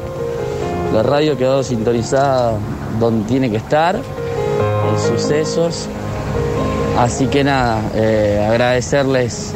La 0.93 1.03
radio 1.03 1.37
quedó 1.37 1.61
sintonizada 1.63 2.53
donde 2.99 3.27
tiene 3.27 3.49
que 3.51 3.57
estar, 3.57 3.95
en 3.95 4.99
sucesos. 4.99 5.87
Así 6.97 7.27
que 7.27 7.43
nada, 7.43 7.81
eh, 7.95 8.45
agradecerles 8.49 9.53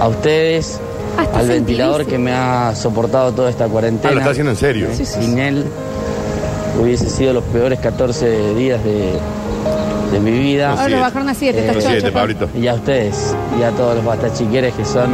a 0.00 0.08
ustedes, 0.08 0.78
Hasta 1.18 1.38
al 1.40 1.48
ventilador 1.48 2.06
que 2.06 2.18
me 2.18 2.32
ha 2.32 2.74
soportado 2.76 3.32
toda 3.32 3.50
esta 3.50 3.66
cuarentena. 3.66 4.10
Ah, 4.10 4.14
lo 4.14 4.20
está 4.20 4.30
haciendo 4.32 4.52
en 4.52 4.56
serio. 4.58 4.88
Sí, 4.94 5.04
sí, 5.04 5.20
Sin 5.20 5.38
él 5.38 5.64
hubiese 6.80 7.08
sido 7.10 7.32
los 7.32 7.44
peores 7.44 7.80
14 7.80 8.54
días 8.54 8.82
de, 8.84 9.12
de 10.12 10.20
mi 10.20 10.30
vida. 10.30 10.70
Ahora 10.72 10.88
lo 10.88 11.00
bajaron 11.00 11.28
a 11.28 11.34
siete, 11.34 11.60
estás 11.60 11.76
Eh, 11.76 11.78
chocho, 11.80 11.90
Siete, 11.92 12.12
pa. 12.12 12.20
Pablito. 12.20 12.48
y 12.54 12.66
a 12.68 12.74
ustedes 12.74 13.34
y 13.58 13.62
a 13.62 13.70
todos 13.72 13.96
los 13.96 14.04
bastachiqueres 14.04 14.74
que 14.74 14.84
son 14.84 15.10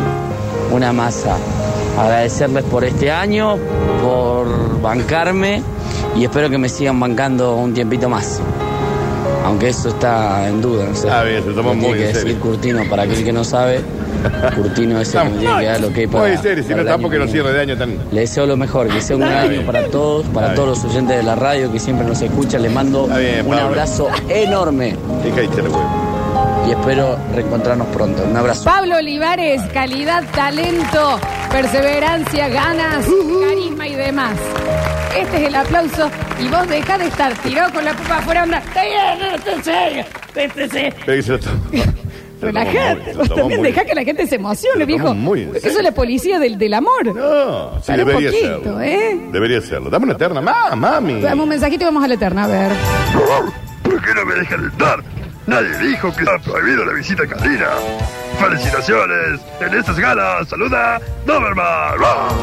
una 0.73 0.93
masa. 0.93 1.37
Agradecerles 1.99 2.65
por 2.65 2.85
este 2.85 3.11
año, 3.11 3.57
por 4.03 4.81
bancarme 4.81 5.63
y 6.17 6.25
espero 6.25 6.51
que 6.51 6.59
me 6.59 6.69
sigan 6.69 6.99
bancando 7.01 7.55
un 7.57 7.73
tiempito 7.75 8.09
más. 8.09 8.41
Aunque 9.45 9.69
eso 9.69 9.89
está 9.89 10.49
en 10.49 10.61
duda, 10.61 10.87
no 10.89 10.95
sé. 10.95 11.11
Ah, 11.11 11.23
bien, 11.25 11.43
se 11.45 11.53
tiene 11.53 11.75
muy 11.75 11.77
que 11.77 11.89
en 11.89 11.99
decir 12.01 12.23
serio. 12.23 12.41
Curtino, 12.41 12.83
para 12.89 13.03
aquel 13.03 13.25
que 13.25 13.33
no 13.33 13.45
sabe, 13.45 13.81
Curtino 14.55 15.01
es 15.01 15.15
el 15.15 15.23
que 15.23 15.39
tiene 15.39 15.59
que 15.59 15.67
dar 15.67 15.81
lo 15.81 15.93
que 15.93 16.01
hay 16.01 16.07
para. 16.07 16.29
Muy 16.29 16.37
serio, 16.37 16.65
si 16.65 16.75
no 16.75 16.85
porque 16.99 17.19
que 17.19 17.25
no 17.25 17.31
cierre 17.31 17.53
de 17.53 17.61
año 17.61 17.77
tan. 17.77 17.99
Le 18.13 18.21
deseo 18.21 18.47
lo 18.47 18.57
mejor, 18.57 18.89
que 18.89 19.01
sea 19.01 19.17
un 19.17 19.23
gran 19.23 19.51
año 19.51 19.67
para 19.67 19.87
todos, 19.89 20.27
para 20.27 20.49
Está 20.49 20.57
todos 20.57 20.69
los 20.79 20.93
oyentes 20.93 21.17
de 21.17 21.23
la 21.23 21.35
radio 21.35 21.73
que 21.73 21.79
siempre 21.79 22.07
nos 22.07 22.21
escuchan. 22.23 22.63
Les 22.63 22.73
mando 22.73 23.07
bien, 23.07 23.45
un 23.45 23.51
Pablo. 23.51 23.67
abrazo 23.67 24.09
enorme 24.29 24.97
y 26.67 26.71
espero 26.71 27.19
reencontrarnos 27.35 27.89
pronto. 27.89 28.23
Un 28.25 28.37
abrazo. 28.37 28.65
Pablo 28.65 28.97
Olivares, 28.97 29.63
calidad, 29.73 30.25
talento, 30.35 31.19
perseverancia, 31.51 32.49
ganas, 32.49 33.07
carisma 33.49 33.89
y 33.89 33.95
demás. 33.95 34.37
Este 35.17 35.37
es 35.43 35.49
el 35.49 35.55
aplauso 35.55 36.11
y 36.41 36.49
vos 36.49 36.67
dejá 36.69 36.99
de 36.99 37.07
estar 37.07 37.35
tirado 37.39 37.73
con 37.73 37.85
la 37.85 37.93
pupa 37.95 38.19
afuera, 38.19 38.43
anda. 38.43 38.59
Está 38.59 38.83
bien, 38.83 40.07
sí, 40.55 40.63
sí. 40.71 40.89
Pero 41.05 41.17
que 41.17 41.23
se 41.23 41.33
lo 41.33 41.39
to- 41.39 41.51
se 41.71 41.79
lo 41.79 41.85
tomó 41.85 42.65
Relajate, 42.65 43.15
vos 43.15 43.29
también 43.35 43.63
dejá 43.63 43.85
que 43.85 43.95
la 43.95 44.03
gente 44.05 44.27
se 44.27 44.35
emocione, 44.37 44.85
viejo. 44.85 45.15
muy 45.15 45.43
en 45.43 45.51
Eso 45.51 45.61
serio. 45.61 45.79
es 45.79 45.85
la 45.85 45.93
policía 45.93 46.39
del, 46.41 46.59
del 46.59 46.75
amor. 46.75 47.05
No, 47.15 47.79
sí, 47.81 47.87
Para 47.87 48.03
un 48.03 48.09
debería 48.09 48.31
poquito, 48.31 48.49
serlo. 48.65 48.81
¿eh? 48.81 49.21
Debería 49.31 49.61
serlo. 49.61 49.91
Dame 49.91 50.05
una 50.07 50.15
eterna 50.15 50.41
más, 50.41 50.77
mami. 50.77 51.21
Dame 51.21 51.43
un 51.43 51.49
mensajito 51.49 51.83
y 51.83 51.87
vamos 51.87 52.03
a 52.05 52.09
la 52.09 52.15
eterna, 52.15 52.45
a 52.45 52.49
ver. 52.49 52.73
¿Por 53.83 54.03
qué 54.03 54.15
no 54.15 54.25
me 54.25 54.35
dejan 54.37 54.65
entrar? 54.65 55.05
Nadie 55.47 55.77
dijo 55.79 56.13
que 56.13 56.21
estaba 56.21 56.39
prohibido 56.39 56.85
la 56.85 56.93
visita 56.93 57.25
a 57.25 57.27
Carolina. 57.27 57.67
¡Felicitaciones! 58.39 59.41
En 59.61 59.75
estas 59.75 59.99
galas, 59.99 60.49
saluda 60.49 61.01
Doberman. 61.27 61.95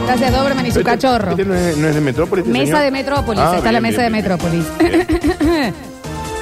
Gracias, 0.05 0.31
Doberman 0.31 0.65
y 0.65 0.71
su 0.71 0.83
cachorro. 0.83 1.31
¿Este 1.31 1.45
no 1.45 1.55
es, 1.55 1.77
no 1.77 1.87
es 1.87 1.95
de 1.95 2.01
Metrópolis? 2.01 2.45
este 2.45 2.57
Mesa 2.59 2.65
señor? 2.65 2.83
de 2.83 2.91
Metrópolis, 2.91 3.41
Ah, 3.43 3.53
está 3.57 3.71
la 3.71 3.81
mesa 3.81 4.01
bien, 4.07 4.13
de 4.13 4.21
bien. 4.21 4.37
Metrópolis. 4.37 5.73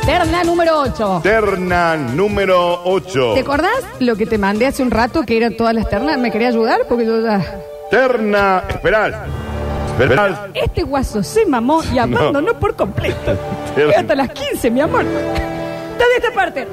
Terna 0.06 0.44
número 0.44 0.80
8. 0.80 1.20
Terna 1.24 1.96
número 1.98 2.82
8. 2.86 3.34
¿Te 3.34 3.42
acordás 3.42 3.72
lo 4.00 4.16
que 4.16 4.26
te 4.26 4.38
mandé 4.38 4.66
hace 4.68 4.82
un 4.82 4.90
rato 4.92 5.24
que 5.24 5.36
eran 5.38 5.56
todas 5.58 5.74
las 5.74 5.90
ternas? 5.90 6.18
¿Me 6.18 6.32
quería 6.32 6.48
ayudar? 6.48 6.80
Porque 6.88 7.06
yo 7.06 7.22
ya... 7.22 7.42
Terna. 7.92 8.64
Esperad. 8.70 9.12
Esperad. 10.00 10.32
Este 10.54 10.84
guaso 10.84 11.22
se 11.24 11.46
mamó 11.46 11.82
y 11.94 11.98
abandonó 12.00 12.54
por 12.60 12.76
completo. 12.76 13.38
Hasta 13.98 14.16
las 14.16 14.30
15, 14.30 14.72
mi 14.72 14.82
amor. 14.82 15.04
Está 15.98 16.06
de 16.10 16.16
esta 16.18 16.32
parte. 16.34 16.68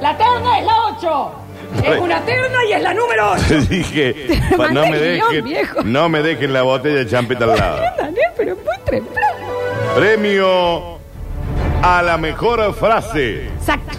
La 0.00 0.16
terna 0.18 0.58
es 0.58 0.66
la 0.66 0.74
8. 0.98 1.30
Es 1.84 2.00
una 2.00 2.20
terna 2.24 2.64
y 2.68 2.72
es 2.72 2.82
la 2.82 2.94
número 2.94 3.32
8. 3.32 3.42
Te 3.48 3.60
dije, 3.74 4.12
Te 4.50 4.56
pa- 4.56 4.68
no 4.68 4.82
mandé 4.82 4.90
me 4.90 5.14
el 5.14 5.20
guion, 5.30 5.44
dejen, 5.48 5.92
no 5.92 6.08
me 6.08 6.22
dejen 6.22 6.52
la 6.52 6.62
botella 6.62 6.96
de 6.98 7.06
champeta 7.06 7.44
al 7.44 7.56
lado. 7.56 7.80
Daniel, 7.98 8.30
pero 8.36 8.56
muy. 8.56 9.02
Premio 9.96 10.98
a 11.82 12.02
la 12.02 12.18
mejor 12.18 12.74
frase. 12.74 13.46
Exacto. 13.48 13.96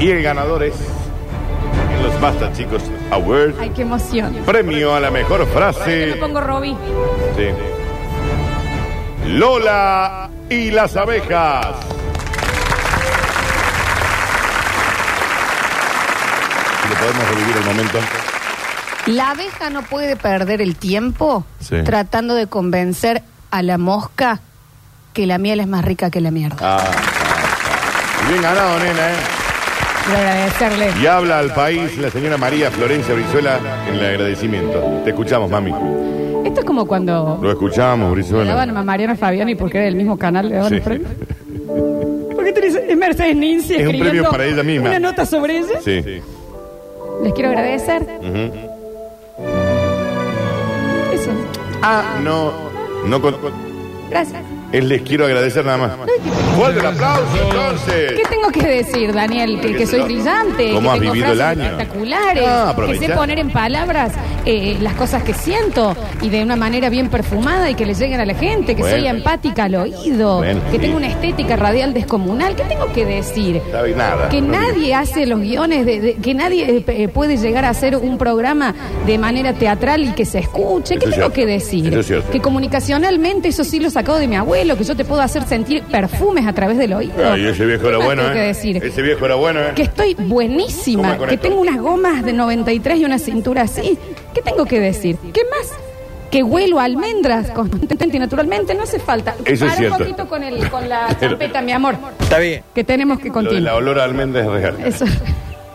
Y 0.00 0.10
el 0.10 0.22
ganador 0.22 0.64
es 0.64 0.74
en 1.96 2.02
los 2.02 2.20
Basta 2.20 2.52
Chicos 2.52 2.82
Awards. 3.10 3.54
Ay, 3.60 3.70
qué 3.70 3.82
emoción. 3.82 4.34
Premio 4.44 4.94
a 4.94 5.00
la 5.00 5.10
mejor 5.10 5.40
Me 5.40 5.46
frase. 5.46 6.16
pongo 6.18 6.40
Robbie. 6.40 6.76
Sí. 7.36 7.46
Lola 9.28 10.28
y 10.50 10.70
las 10.72 10.96
abejas. 10.96 11.66
Podemos 17.02 17.28
revivir 17.30 17.56
el 17.56 17.64
momento. 17.64 17.98
La 19.06 19.30
abeja 19.30 19.70
no 19.70 19.82
puede 19.82 20.14
perder 20.16 20.62
el 20.62 20.76
tiempo 20.76 21.44
Sí. 21.60 21.76
tratando 21.84 22.34
de 22.34 22.46
convencer 22.46 23.22
a 23.50 23.62
la 23.62 23.76
mosca 23.78 24.40
que 25.12 25.26
la 25.26 25.38
miel 25.38 25.60
es 25.60 25.66
más 25.66 25.84
rica 25.84 26.10
que 26.10 26.20
la 26.20 26.30
mierda. 26.30 26.56
Ah, 26.60 26.78
ah, 26.80 26.90
ah. 26.94 28.28
Bien 28.28 28.40
ganado, 28.42 28.78
nena, 28.78 29.10
¿eh? 29.10 29.14
Quiero 30.06 30.18
agradecerle. 30.20 30.92
Y 31.02 31.06
habla 31.06 31.38
al 31.38 31.52
país 31.52 31.96
la 31.98 32.10
señora 32.10 32.36
María 32.36 32.70
Florencia 32.70 33.14
Brizuela 33.14 33.58
en 33.88 33.94
el 33.96 34.04
agradecimiento. 34.06 34.80
Te 35.04 35.10
escuchamos, 35.10 35.50
mami. 35.50 35.72
Esto 36.44 36.60
es 36.60 36.66
como 36.66 36.86
cuando 36.86 37.38
Lo 37.42 37.50
escuchamos, 37.52 38.08
le 38.08 38.14
Brizuela. 38.14 38.44
daban 38.54 38.76
a 38.76 38.82
Mariana 38.82 39.14
Fabiani 39.16 39.54
porque 39.54 39.78
era 39.78 39.84
del 39.86 39.96
mismo 39.96 40.16
canal, 40.18 40.48
le 40.48 40.54
daban 40.56 40.68
Sí. 40.70 40.74
el 40.76 40.82
premio. 40.82 41.08
¿Por 42.34 42.44
qué 42.44 42.52
tenés 42.52 42.74
es 42.74 42.96
Mercedes 42.96 43.36
Ninzi 43.36 43.74
Es 43.74 43.80
un 43.80 43.86
escribiendo 43.94 44.10
premio 44.10 44.30
para 44.30 44.44
ella 44.44 44.62
misma. 44.62 44.88
una 44.90 44.98
nota 44.98 45.24
sobre 45.26 45.58
ella? 45.58 45.80
Sí. 45.84 46.02
Les 47.22 47.32
quiero 47.34 47.50
agradecer. 47.50 48.02
Eso. 51.12 51.30
Ah, 51.82 52.18
no. 52.22 52.52
No 53.06 53.20
con- 53.20 53.36
Gracias. 54.10 54.42
Es 54.72 54.84
les 54.84 55.02
quiero 55.02 55.26
agradecer 55.26 55.64
nada 55.64 55.78
más. 55.78 55.92
Fuerte 56.56 56.80
el 56.80 56.86
aplauso, 56.86 57.24
entonces. 57.44 58.12
¿Qué 58.12 58.22
tengo 58.28 58.48
que 58.50 58.66
decir, 58.66 59.12
Daniel? 59.12 59.60
Que, 59.60 59.74
que 59.76 59.86
soy 59.86 60.02
brillante, 60.02 60.72
¿Cómo 60.72 60.88
que 60.90 60.94
has 60.94 61.00
tengo 61.00 61.12
vivido 61.12 61.32
el 61.32 61.38
frases 61.38 61.58
año? 61.58 61.70
espectaculares, 61.70 62.44
Ah, 62.46 62.74
que 62.86 62.98
sé 62.98 63.08
poner 63.10 63.38
en 63.38 63.50
palabras 63.50 64.12
eh, 64.44 64.76
las 64.80 64.94
cosas 64.94 65.22
que 65.22 65.34
siento 65.34 65.96
y 66.20 66.28
de 66.30 66.42
una 66.42 66.56
manera 66.56 66.88
bien 66.90 67.08
perfumada 67.08 67.70
y 67.70 67.74
que 67.74 67.86
le 67.86 67.94
lleguen 67.94 68.20
a 68.20 68.24
la 68.26 68.34
gente, 68.34 68.74
que 68.74 68.82
Bueno. 68.82 68.96
soy 68.98 69.06
empática 69.06 69.64
al 69.64 69.74
oído, 69.76 70.38
Bueno, 70.38 70.60
que 70.70 70.72
sí. 70.72 70.78
tengo 70.78 70.96
una 70.96 71.08
estética 71.08 71.56
radial 71.56 71.94
descomunal. 71.94 72.56
¿Qué 72.56 72.64
tengo 72.64 72.92
que 72.92 73.04
decir? 73.06 73.56
Está 73.56 73.82
bien, 73.82 73.98
nada. 73.98 74.28
Que 74.28 74.40
No 74.40 74.52
nadie 74.52 74.94
hace 74.94 75.26
los 75.26 75.40
guiones, 75.40 75.86
de, 75.86 76.00
de- 76.00 76.14
que 76.14 76.34
nadie 76.34 76.78
eh, 76.78 76.84
eh, 76.86 77.08
puede 77.08 77.36
llegar 77.36 77.64
a 77.64 77.70
hacer 77.70 77.96
un 77.96 78.18
programa 78.18 78.74
de 79.06 79.18
manera 79.18 79.52
teatral 79.54 80.02
y 80.04 80.12
que 80.12 80.24
se 80.24 80.38
escuche. 80.40 80.94
¿Qué 80.96 81.04
Eso 81.04 81.08
es 81.10 81.14
tengo 81.16 81.26
cierto. 81.28 81.32
que 81.32 81.46
decir? 81.46 81.86
Eso 81.88 82.00
es 82.00 82.06
cierto. 82.06 82.30
Que 82.30 82.40
comunicacionalmente, 82.40 83.48
eso 83.48 83.64
sí 83.64 83.78
lo 83.80 83.90
sacado 83.90 84.18
de 84.18 84.26
mi 84.28 84.36
abuelo, 84.62 84.78
que 84.78 84.84
yo 84.84 84.96
te 84.96 85.04
puedo 85.04 85.20
hacer 85.20 85.42
sentir 85.44 85.82
perfumes 85.84 86.46
a 86.46 86.52
través 86.52 86.78
del 86.78 86.92
oído. 86.92 87.14
Ay, 87.24 87.46
ese 87.46 87.64
viejo 87.66 87.88
era 87.88 87.98
¿Qué 87.98 87.98
más 87.98 88.06
bueno, 88.06 88.22
tengo 88.22 88.34
¿eh? 88.34 88.40
que 88.40 88.46
decir? 88.46 88.84
Ese 88.84 89.02
viejo 89.02 89.26
era 89.26 89.34
bueno, 89.34 89.60
¿eh? 89.60 89.72
Que 89.74 89.82
estoy 89.82 90.14
buenísima, 90.14 91.02
¿Cómo 91.14 91.24
es 91.24 91.28
que 91.30 91.34
esto? 91.34 91.48
tengo 91.48 91.60
unas 91.60 91.78
gomas 91.80 92.24
de 92.24 92.32
93 92.32 92.98
y 93.00 93.04
una 93.04 93.18
cintura 93.18 93.62
así. 93.62 93.98
¿Qué 94.34 94.40
tengo 94.42 94.64
que 94.64 94.78
decir? 94.80 95.16
¿Qué 95.32 95.40
más? 95.50 95.72
Que 96.30 96.42
huelo 96.42 96.78
a 96.80 96.84
almendras 96.84 97.50
constantemente 97.50 98.16
y 98.16 98.20
naturalmente, 98.20 98.74
no 98.74 98.84
hace 98.84 98.98
falta. 98.98 99.34
Eso 99.44 99.52
es 99.52 99.60
Para 99.60 99.74
cierto. 99.76 99.96
un 99.96 100.00
poquito 100.02 100.28
con, 100.28 100.42
el, 100.42 100.70
con 100.70 100.88
la 100.88 101.08
champeta, 101.20 101.60
mi 101.60 101.72
amor, 101.72 101.96
Está 102.20 102.38
bien. 102.38 102.62
que 102.74 102.84
tenemos 102.84 103.18
que 103.18 103.28
Lo 103.28 103.34
de 103.34 103.40
la 103.42 103.48
continuar. 103.50 103.74
olor 103.76 103.98
a 104.00 104.04
almendra 104.04 104.40
es 104.42 104.48
real. 104.50 104.76
Eso. 104.84 105.04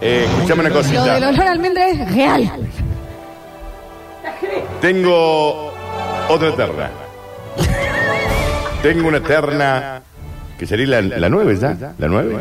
Eh, 0.02 0.26
escuchame 0.28 0.62
una 0.62 0.70
Lo 0.70 0.76
del 0.76 0.84
cosita. 0.84 1.18
olor 1.18 1.42
a 1.42 1.52
almendra 1.52 1.88
es 1.90 2.14
real. 2.14 2.52
Tengo 4.82 5.74
otra 6.30 6.56
terna. 6.56 6.90
Tengo 8.82 9.08
una 9.08 9.20
terna 9.22 10.02
que 10.58 10.66
sería 10.66 11.02
la, 11.02 11.18
la 11.20 11.30
9 11.30 11.58
ya. 11.58 11.78
¿La 11.98 12.08
9? 12.08 12.38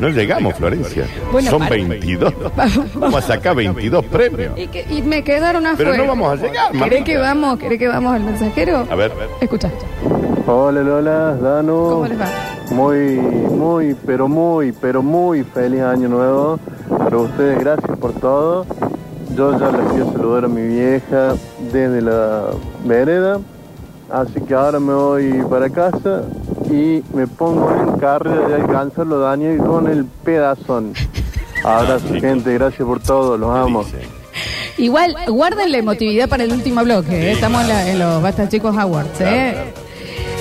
No 0.00 0.08
llegamos, 0.08 0.54
Florencia. 0.54 1.04
Bueno, 1.30 1.50
Son 1.50 1.60
para- 1.60 1.76
22. 1.76 2.34
Vamos 2.94 3.24
a 3.24 3.26
sacar 3.34 3.54
22 3.54 4.04
premios. 4.06 4.58
Y, 4.58 4.66
que- 4.68 4.84
y 4.90 5.02
me 5.02 5.22
quedaron 5.22 5.66
afuera. 5.66 5.90
Pero 5.92 6.02
no 6.04 6.08
vamos 6.08 6.32
a 6.32 6.36
llegar, 6.36 6.66
¿Querés 6.72 6.80
mamita. 6.80 7.04
que 7.04 7.16
vamos? 7.18 7.58
¿Querés 7.58 7.78
que 7.78 7.88
vamos 7.88 8.14
al 8.14 8.22
mensajero? 8.24 8.86
A 8.90 8.94
ver. 8.94 9.12
Escucha. 9.40 9.70
Hola 10.46 10.82
Lola, 10.82 11.34
Dano. 11.36 11.72
¿Cómo 11.90 12.06
les 12.06 12.20
va? 12.20 12.26
Muy, 12.72 13.16
muy, 13.16 13.94
pero 14.06 14.28
muy, 14.28 14.72
pero 14.72 15.02
muy 15.02 15.44
feliz 15.44 15.82
año 15.82 16.08
nuevo 16.08 16.58
para 16.98 17.16
ustedes. 17.16 17.58
Gracias 17.60 17.96
por 17.98 18.12
todo. 18.14 18.66
Yo 19.36 19.58
ya 19.58 19.70
les 19.70 19.86
quiero 19.92 20.12
saludar 20.12 20.44
a 20.44 20.48
mi 20.48 20.62
vieja 20.66 21.34
desde 21.72 22.02
la 22.02 22.46
vereda. 22.84 23.38
Así 24.12 24.40
que 24.46 24.52
ahora 24.54 24.78
me 24.78 24.92
voy 24.92 25.42
para 25.48 25.70
casa 25.70 26.22
y 26.70 27.02
me 27.14 27.26
pongo 27.26 27.70
en 27.74 27.98
carrera 27.98 28.46
de 28.48 28.54
alcanzarlo, 28.56 29.20
Daniel, 29.20 29.56
con 29.58 29.88
el 29.90 30.04
pedazón. 30.04 30.92
Abrazo, 31.64 32.08
gente. 32.20 32.52
Gracias 32.54 32.86
por 32.86 33.00
todo. 33.02 33.38
Los 33.38 33.50
amo. 33.56 33.84
Igual, 34.78 35.14
guarden 35.28 35.72
la 35.72 35.78
emotividad 35.78 36.28
para 36.28 36.44
el 36.44 36.52
último 36.52 36.82
bloque. 36.84 37.28
¿eh? 37.28 37.32
Estamos 37.32 37.62
en, 37.62 37.68
la- 37.68 37.88
en 37.90 37.98
los 37.98 38.22
Basta 38.22 38.48
Chicos 38.48 38.76
Awards. 38.76 39.20
¿eh? 39.20 39.72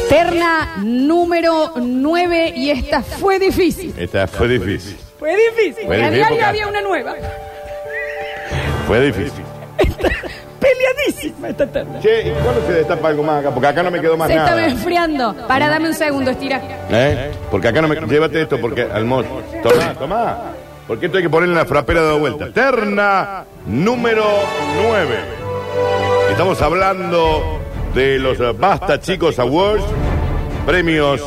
Terna 0.09 0.77
número 0.83 1.71
9 1.77 2.53
y 2.55 2.71
esta 2.71 3.01
fue 3.01 3.39
difícil. 3.39 3.93
Esta 3.97 4.27
fue 4.27 4.47
difícil. 4.49 4.97
Fue 5.17 5.33
difícil. 5.35 5.85
Fue 5.85 5.97
y 5.97 6.01
difícil 6.01 6.23
había, 6.23 6.27
porque- 6.27 6.43
había 6.43 6.67
una 6.67 6.81
nueva. 6.81 7.13
Fue 8.87 8.99
difícil. 9.05 9.43
Peleadísima 10.61 11.49
esta 11.49 11.65
terna. 11.65 11.99
Che, 11.99 12.29
¿y 12.29 12.31
cuándo 12.31 12.61
se 12.67 12.73
destapa 12.73 13.07
algo 13.09 13.23
más 13.23 13.39
acá? 13.41 13.49
Porque 13.49 13.67
acá 13.67 13.81
no 13.83 13.89
me 13.91 13.99
quedó 13.99 14.15
más 14.15 14.27
Se 14.29 14.35
nada. 14.35 14.47
estaba 14.49 14.65
enfriando. 14.67 15.35
Para, 15.47 15.67
dame 15.67 15.87
un 15.87 15.95
segundo, 15.95 16.29
estira. 16.31 16.61
¿Eh? 16.89 17.31
Porque 17.49 17.67
acá 17.67 17.81
no 17.81 17.87
me. 17.87 17.95
Llévate 17.95 18.43
esto, 18.43 18.61
porque 18.61 18.83
almoz. 18.83 19.25
Tomá, 19.63 19.93
tomá. 19.95 20.37
Porque 20.87 21.07
esto 21.07 21.17
hay 21.17 21.23
que 21.23 21.29
ponerle 21.29 21.53
en 21.53 21.59
la 21.59 21.65
frapera 21.65 22.03
de 22.03 22.19
vuelta. 22.19 22.51
Terna 22.53 23.45
número 23.65 24.23
9. 24.83 25.15
Estamos 26.29 26.61
hablando 26.61 27.59
de 27.95 28.19
los 28.19 28.37
Basta 28.59 28.99
Chicos 28.99 29.39
Awards, 29.39 29.83
premios 30.65 31.21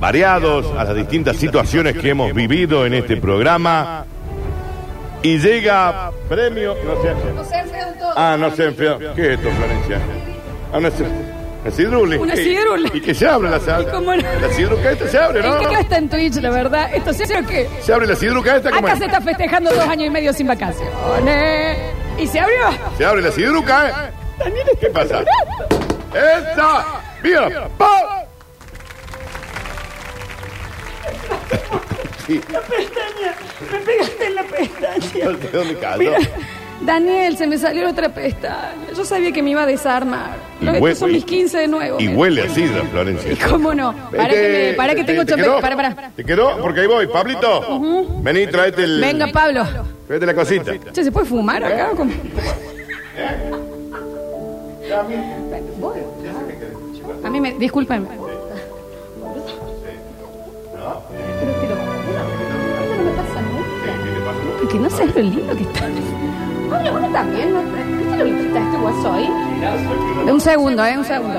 variados 0.00 0.66
a 0.76 0.84
las 0.84 0.94
distintas 0.94 1.36
situaciones 1.36 1.96
que 1.96 2.10
hemos 2.10 2.34
vivido 2.34 2.84
en 2.84 2.94
este 2.94 3.16
programa. 3.16 4.04
Y 5.24 5.38
llega 5.38 6.12
premio. 6.28 6.74
No 6.84 7.02
sé. 7.02 7.14
No 7.34 7.44
se 7.44 7.56
enfriaron 7.56 7.98
todos. 7.98 8.14
Ah, 8.16 8.36
no 8.38 8.50
se 8.54 8.64
enfrió. 8.66 8.98
¿Qué 9.14 9.32
es 9.32 9.38
esto, 9.38 9.50
Florencia? 9.50 9.98
Ah, 10.72 10.78
una, 10.78 10.88
ci- 10.90 11.06
una 11.62 11.70
sidruli. 11.70 12.16
Una 12.18 12.34
¿Qué? 12.34 12.44
sidruli. 12.44 12.90
Y 12.92 13.00
que 13.00 13.14
se 13.14 13.26
abre 13.26 13.48
la 13.48 13.58
sal. 13.58 13.82
¿Y 13.82 13.86
cómo 13.90 14.14
no? 14.14 14.22
La 14.22 14.48
sidruca 14.50 14.90
esta 14.92 15.08
se 15.08 15.18
abre, 15.18 15.42
¿no? 15.42 15.62
No 15.62 15.70
está 15.78 15.96
en 15.96 16.08
Twitch, 16.10 16.34
la 16.36 16.50
verdad. 16.50 16.90
¿Esto 16.94 17.12
se 17.14 17.22
hace 17.24 17.38
o 17.38 17.46
qué? 17.46 17.68
Se 17.80 17.92
abre 17.94 18.06
la 18.06 18.16
sidruca 18.16 18.56
esta, 18.56 18.70
¿cómo 18.70 18.86
Acá 18.86 18.92
es? 18.92 18.98
se 18.98 19.06
está 19.06 19.20
festejando 19.22 19.70
dos 19.70 19.88
años 19.88 20.06
y 20.06 20.10
medio 20.10 20.32
sin 20.34 20.46
vacaciones. 20.46 21.78
Y 22.18 22.26
se 22.26 22.38
abrió. 22.40 22.66
Se 22.98 23.04
abre 23.06 23.22
la 23.22 23.32
sidruca, 23.32 23.88
¿eh? 23.88 24.52
¿Qué 24.80 24.86
pasa? 24.88 25.20
¡Esta! 26.12 26.84
¡Mira! 27.22 27.68
¡Pa! 27.78 28.23
Sí, 32.26 32.40
La 32.52 32.60
pestaña. 32.60 33.34
Me 33.72 33.78
pegaste 33.80 34.26
en 34.26 34.34
la 34.34 34.42
pestaña. 34.44 35.28
¿de 35.36 35.48
dónde 35.50 35.74
cayó? 35.78 35.98
Mira, 35.98 36.18
Daniel, 36.82 37.36
se 37.36 37.46
me 37.46 37.56
salió 37.58 37.88
otra 37.88 38.08
pestaña. 38.14 38.74
Yo 38.96 39.04
sabía 39.04 39.30
que 39.32 39.42
me 39.42 39.50
iba 39.50 39.62
a 39.62 39.66
desarmar. 39.66 40.36
Y 40.60 40.64
Lo 40.64 40.72
que 40.72 40.80
hue- 40.80 40.94
son 40.94 41.12
mis 41.12 41.24
15 41.24 41.58
de 41.58 41.68
nuevo. 41.68 42.00
Y 42.00 42.08
huele 42.08 42.42
a 42.42 42.48
sidra, 42.48 42.82
Florencia. 42.84 43.32
¿Y 43.32 43.36
cómo 43.50 43.74
no? 43.74 43.92
Para 44.10 44.24
Vete, 44.28 44.34
que, 44.40 44.68
me, 44.70 44.74
para 44.74 44.94
que 44.94 45.00
te- 45.02 45.12
tengo 45.12 45.24
te 45.24 45.32
chope. 45.32 45.42
quedó? 45.42 45.60
Para, 45.60 45.76
para. 45.76 46.10
¿Te 46.10 46.24
quedó? 46.24 46.58
Porque 46.60 46.80
ahí 46.80 46.86
voy. 46.86 47.06
Pablito, 47.06 47.80
vení, 48.22 48.46
tráete 48.46 48.84
el... 48.84 49.00
Venga, 49.00 49.26
Pablo. 49.28 49.64
Tráete 50.06 50.26
la 50.26 50.34
cosita. 50.34 50.72
Che, 50.92 51.04
¿se 51.04 51.12
puede 51.12 51.26
fumar 51.26 51.62
acá? 51.64 51.90
¿Cómo? 51.96 52.12
A 57.24 57.30
mí 57.30 57.40
me. 57.40 57.52
Discúlpenme. 57.54 58.06
Porque 64.74 64.90
no 64.90 64.90
sabes 64.90 65.14
lo 65.14 65.22
lindo 65.22 65.56
que 65.56 65.62
está. 65.62 65.80
Pablo, 66.68 67.00
vos 67.00 67.12
también, 67.12 67.52
¿no? 67.52 67.62
¿Viste 67.62 68.16
lo 68.16 68.24
lindo 68.24 68.40
que 68.40 68.46
está 68.48 68.60
este 68.60 68.76
guaso 68.78 69.12
ahí? 69.12 69.30
Un 70.32 70.40
segundo, 70.40 70.84
¿eh? 70.84 70.98
Un 70.98 71.04
segundo. 71.04 71.38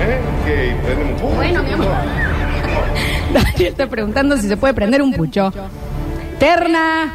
¿Eh? 0.00 0.20
¿Qué? 0.46 0.76
¿Prendemos 0.82 1.12
un 1.12 1.18
pucho? 1.18 1.34
Bueno, 1.36 1.62
mi 1.62 1.72
amor. 1.72 1.88
Daniel 3.34 3.66
está 3.66 3.86
preguntando 3.86 4.38
si 4.38 4.48
se 4.48 4.56
puede 4.56 4.72
prender 4.72 5.02
un 5.02 5.12
pucho. 5.12 5.52
Terna. 6.38 7.12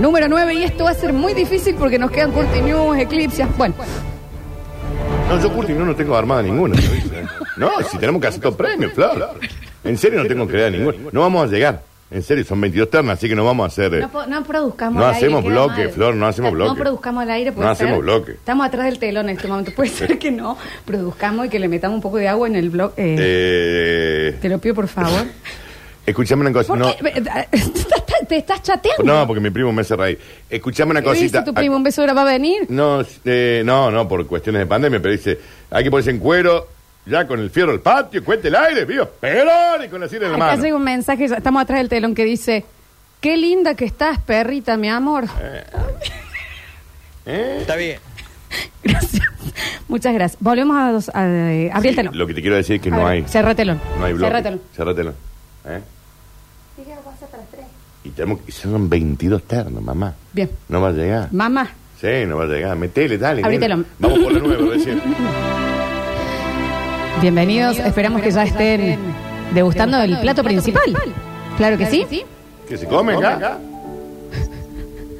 Número 0.00 0.26
9, 0.26 0.54
y 0.54 0.64
esto 0.64 0.82
va 0.84 0.90
a 0.90 0.94
ser 0.94 1.12
muy 1.12 1.34
difícil 1.34 1.76
porque 1.76 2.00
nos 2.00 2.10
quedan 2.10 2.32
Curti 2.32 2.62
News, 2.62 2.98
Eclipse. 2.98 3.46
Bueno, 3.56 3.74
No, 5.28 5.40
yo 5.40 5.52
Curti 5.52 5.72
no, 5.72 5.84
no 5.84 5.94
tengo 5.94 6.16
armada 6.16 6.42
ninguna. 6.42 6.74
¿lo 6.74 6.90
viste? 6.90 7.24
No, 7.56 7.70
si 7.88 7.96
tenemos 7.96 8.20
que 8.20 8.26
hacer 8.26 8.40
todo 8.40 8.56
premio, 8.56 8.90
Flor. 8.90 9.38
En 9.88 9.98
serio 9.98 10.22
no 10.22 10.26
tengo 10.28 10.46
dar 10.46 10.72
ninguna. 10.72 10.98
No 11.12 11.20
vamos 11.20 11.48
a 11.48 11.52
llegar. 11.52 11.82
En 12.08 12.22
serio, 12.22 12.44
son 12.44 12.60
22 12.60 12.88
ternas, 12.88 13.18
así 13.18 13.28
que 13.28 13.34
no 13.34 13.44
vamos 13.44 13.64
a 13.64 13.66
hacer... 13.66 13.92
eh, 13.94 14.00
no, 14.00 14.08
po- 14.12 14.26
no 14.26 14.44
produzcamos 14.44 15.00
No 15.00 15.06
aire, 15.06 15.16
hacemos 15.18 15.42
queda 15.42 15.52
bloque, 15.52 15.82
mal. 15.86 15.90
Flor, 15.90 16.14
no 16.14 16.26
hacemos 16.28 16.52
No 16.52 16.56
bloque. 16.56 16.80
produzcamos 16.80 17.22
al 17.24 17.30
aire, 17.32 17.50
puede 17.50 17.66
No 17.68 17.74
ser? 17.74 17.86
hacemos 17.88 18.04
bloque. 18.04 18.32
Estamos 18.32 18.66
atrás 18.66 18.84
del 18.86 18.98
telón 19.00 19.28
en 19.28 19.34
este 19.36 19.48
momento. 19.48 19.72
Puede 19.74 19.90
ser 19.90 20.16
que 20.16 20.30
no 20.30 20.56
produzcamos 20.84 21.46
y 21.46 21.48
que 21.48 21.58
le 21.58 21.66
metamos 21.66 21.96
un 21.96 22.02
poco 22.02 22.18
de 22.18 22.28
agua 22.28 22.46
en 22.46 22.54
el 22.54 22.70
blog. 22.70 22.92
eh, 22.96 23.16
eh, 23.18 24.36
Te 24.40 24.48
lo 24.48 24.58
pido, 24.58 24.76
por 24.76 24.86
favor. 24.86 25.26
escuchame 26.06 26.42
una 26.42 26.52
cosa. 26.52 26.68
¿Por 26.68 26.78
No, 26.78 26.94
qué? 26.96 27.22
¿Te 28.28 28.36
estás 28.36 28.62
chateando? 28.62 29.02
no, 29.02 29.26
porque 29.26 29.40
mi 29.40 29.50
primo 29.50 29.72
me 29.72 29.82
hace 29.82 29.96
reír. 29.96 30.18
Escuchame 30.48 30.92
una 30.92 31.02
¿Qué 31.02 31.10
dice 31.10 31.22
cosita. 31.24 31.44
tu 31.44 31.52
primo? 31.54 31.74
¿Un 31.74 31.82
beso 31.82 32.02
ahora 32.02 32.12
va 32.14 32.22
a 32.22 32.26
venir? 32.26 32.66
No, 32.68 33.04
eh, 33.24 33.62
no, 33.64 33.90
no, 33.90 34.06
por 34.06 34.24
cuestiones 34.28 34.60
de 34.60 34.66
pandemia, 34.66 35.00
pero 35.02 35.10
dice, 35.12 35.38
hay 35.70 35.82
que 35.82 35.90
ponerse 35.90 36.10
en 36.10 36.18
cuero, 36.20 36.68
ya 37.06 37.26
con 37.26 37.40
el 37.40 37.50
fierro 37.50 37.72
al 37.72 37.80
patio, 37.80 38.22
cuente 38.24 38.48
el 38.48 38.56
aire, 38.56 38.84
vivo, 38.84 39.06
pelón 39.06 39.84
y 39.84 39.88
con 39.88 40.00
la 40.00 40.08
silla 40.08 40.26
en 40.26 40.32
la 40.32 40.36
Acá 40.38 40.46
mano. 40.46 40.62
llega 40.62 40.76
un 40.76 40.84
mensaje, 40.84 41.26
ya 41.28 41.36
estamos 41.36 41.62
atrás 41.62 41.78
del 41.78 41.88
telón, 41.88 42.14
que 42.14 42.24
dice: 42.24 42.64
Qué 43.20 43.36
linda 43.36 43.74
que 43.74 43.84
estás, 43.84 44.18
perrita, 44.20 44.76
mi 44.76 44.88
amor. 44.90 45.24
¿Eh? 47.26 47.58
Está 47.60 47.76
bien. 47.76 47.98
Muchas 49.88 50.14
gracias. 50.14 50.40
Volvemos 50.42 50.76
a, 50.76 50.92
dos- 50.92 51.08
a- 51.10 51.20
a 51.22 51.76
abrir 51.76 51.90
el 51.90 51.96
telón. 51.96 52.18
Lo 52.18 52.26
que 52.26 52.34
te 52.34 52.40
quiero 52.40 52.56
decir 52.56 52.76
es 52.76 52.82
que 52.82 52.88
A 52.88 52.92
no 52.92 52.98
ver, 52.98 53.06
hay, 53.06 53.24
Cerra 53.28 53.54
telón. 53.54 53.80
no 53.98 54.04
hay 54.04 54.12
bloque. 54.12 54.28
Cerra 54.30 54.42
telón. 54.42 54.60
Cerra 54.74 54.94
telón. 54.94 55.14
¿Eh? 55.66 55.80
Y, 58.04 58.10
tenemos, 58.10 58.40
y 58.46 58.52
son 58.52 58.88
22 58.88 59.42
ternos, 59.44 59.82
mamá. 59.82 60.14
Bien. 60.32 60.48
No 60.68 60.80
va 60.80 60.88
a 60.90 60.92
llegar. 60.92 61.28
Mamá, 61.32 61.68
Sí, 62.00 62.08
no 62.26 62.36
va 62.36 62.44
a 62.44 62.46
llegar. 62.46 62.76
Metele, 62.76 63.16
dale. 63.18 63.42
Abrí 63.42 63.56
nena. 63.58 63.74
telón. 63.76 63.86
Vamos 63.98 64.18
por 64.20 64.32
la 64.32 64.38
nueva 64.40 64.74
recién. 64.74 65.00
bienvenidos. 67.20 67.78
Esperamos 67.78 68.22
que 68.22 68.30
ya 68.30 68.44
estén 68.44 68.98
degustando 69.52 70.00
el 70.02 70.18
plato 70.20 70.42
principal. 70.44 70.96
Claro 71.56 71.78
que 71.78 71.86
sí. 71.86 72.06
¿Qué 72.68 72.76
se 72.76 72.86
come 72.86 73.14
acá? 73.14 73.58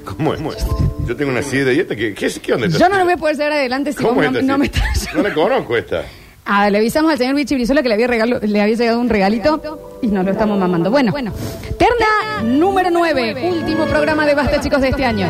¿Cómo 0.05 0.35
es? 0.35 0.67
Yo 1.07 1.17
tengo 1.17 1.31
una 1.33 1.43
sidra 1.43 1.73
y 1.73 1.81
esta, 1.81 1.95
¿qué, 1.97 2.15
qué, 2.15 2.29
qué 2.43 2.53
onda 2.53 2.67
Yo 2.69 2.89
no 2.89 2.99
lo 2.99 3.05
voy 3.05 3.13
a 3.15 3.17
poder 3.17 3.37
saber 3.37 3.53
adelante 3.55 3.93
si 3.93 4.03
vos 4.03 4.09
¿Cómo 4.13 4.23
no, 4.23 4.43
no 4.43 4.59
me 4.59 4.67
estás. 4.67 5.09
No 5.15 5.23
la 5.23 5.33
conozco 5.35 5.77
esta. 5.77 6.03
Ah, 6.45 6.71
le 6.71 6.79
avisamos 6.79 7.11
al 7.11 7.19
señor 7.19 7.35
Vichy 7.35 7.55
Brizuela 7.57 7.83
que 7.83 7.89
le 7.89 7.95
había, 7.95 8.07
regalo- 8.07 8.41
le 8.41 8.61
había 8.61 8.77
llegado 8.77 9.01
un 9.01 9.09
regalito 9.09 9.99
y 10.03 10.07
nos 10.09 10.25
lo 10.25 10.31
estamos 10.31 10.59
mamando. 10.59 10.91
Bueno, 10.93 11.13
terna 11.13 12.43
número 12.45 12.91
9, 12.91 13.51
último 13.51 13.85
programa 13.87 14.27
de 14.27 14.35
Basta 14.35 14.61
Chicos 14.61 14.81
de 14.81 14.89
este 14.91 15.05
año. 15.05 15.29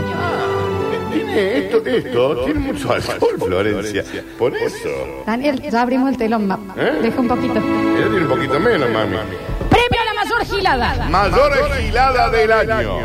Tiene 1.16 1.58
esto, 1.58 1.82
esto, 1.86 2.44
tiene 2.44 2.60
mucho 2.60 2.92
alcohol, 2.92 3.36
Florencia. 3.38 4.04
Por 4.38 4.56
eso. 4.56 4.88
Daniel, 5.26 5.62
ya 5.62 5.82
abrimos 5.82 6.10
el 6.10 6.16
telón. 6.18 6.46
ma- 6.46 6.58
¿Eh? 6.76 6.98
Deja 7.02 7.20
un 7.20 7.28
poquito. 7.28 7.58
Ella 7.58 8.08
tiene 8.08 8.22
un 8.22 8.28
poquito 8.28 8.60
menos, 8.60 8.90
mami. 8.90 9.16
Premio 9.70 10.00
a 10.00 10.04
la 10.04 10.24
mayor 10.24 10.44
gilada. 10.44 11.08
Mayor 11.08 11.52
gilada 11.80 12.30
del 12.30 12.52
año. 12.52 12.98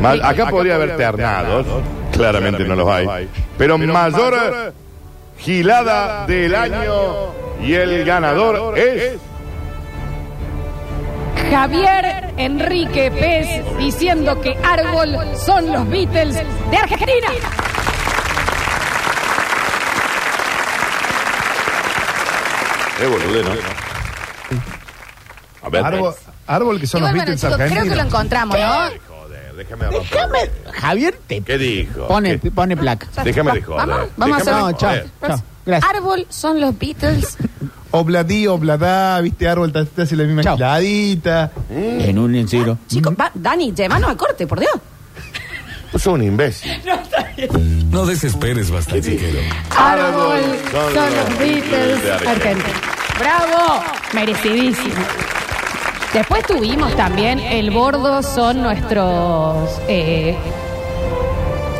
Ma- 0.00 0.12
acá 0.28 0.46
podría 0.50 0.76
haber 0.76 0.96
ternados. 0.96 1.66
Claramente 2.12 2.64
no 2.64 2.76
los 2.76 2.88
hay. 2.88 3.28
Pero 3.58 3.78
mayor 3.78 4.72
gilada 5.38 6.26
del 6.26 6.54
año. 6.54 7.32
Y 7.62 7.74
el 7.74 8.04
ganador 8.04 8.78
es. 8.78 9.14
Javier 11.50 12.32
Enrique 12.36 13.10
Pez 13.10 13.76
diciendo 13.78 14.40
que 14.40 14.56
Árbol 14.64 15.16
son 15.36 15.72
los 15.72 15.88
Beatles 15.88 16.36
de 16.70 16.76
Argentina. 16.76 17.28
Es 23.00 23.10
boludo, 23.10 23.42
¿no? 23.42 23.50
A 25.62 25.68
ver. 25.68 25.84
Árbol, 25.84 26.14
árbol 26.46 26.80
que 26.80 26.86
son 26.86 26.98
Igual, 27.00 27.14
los 27.16 27.24
bueno, 27.24 27.32
Beatles 27.32 27.40
chicos, 27.40 27.56
creo 27.56 27.68
que 27.68 27.74
lo 27.74 27.80
argentinos. 27.80 28.06
encontramos, 28.06 28.58
¿no? 28.58 29.14
Déjame 29.56 29.84
avanzar. 29.86 30.30
Déjame, 30.30 30.50
Javier, 30.80 31.18
te 31.28 31.40
¿Qué 31.42 31.58
dijo? 31.58 32.08
pone, 32.08 32.38
te 32.38 32.50
pone 32.50 32.76
placa. 32.76 33.06
Déjame 33.22 33.52
de 33.52 33.62
joder. 33.62 33.86
Vamos, 33.86 34.08
vamos 34.16 34.36
a 34.36 34.40
Déjame 34.40 34.42
hacer- 34.42 34.54
de 34.54 34.60
No, 34.60 34.72
chao, 34.78 34.90
joder. 34.90 35.10
chao. 35.26 35.42
Gracias. 35.66 35.90
Árbol 35.94 36.26
son 36.28 36.60
los 36.60 36.78
Beatles. 36.78 37.38
Obladí, 37.96 38.46
obladá, 38.48 39.20
viste, 39.20 39.48
árbol, 39.48 39.72
te, 39.72 39.84
te 39.84 40.02
hace 40.02 40.16
la 40.16 40.24
misma 40.24 40.42
Chao. 40.42 40.56
giladita. 40.56 41.52
En 41.70 42.18
un 42.18 42.34
encero. 42.34 42.76
Chicos, 42.88 43.14
va- 43.18 43.30
Dani, 43.34 43.72
llévanos 43.72 44.10
a 44.10 44.16
corte, 44.16 44.46
por 44.48 44.58
Dios. 44.58 44.72
Sos 45.92 46.06
un 46.08 46.22
imbécil. 46.22 46.72
No 47.90 48.06
desesperes, 48.06 48.70
basta 48.70 49.00
chiquero. 49.00 49.38
Árbol 49.76 50.40
Son 50.72 51.16
los 51.16 51.38
Beatles 51.38 52.26
argentinos. 52.26 52.70
¡Bravo! 53.18 53.82
Merecidísimo. 54.12 54.94
Después 56.12 56.44
tuvimos 56.46 56.94
también 56.96 57.38
El 57.40 57.70
Bordo 57.72 58.22
son 58.22 58.62
nuestros 58.62 59.68
eh, 59.88 60.36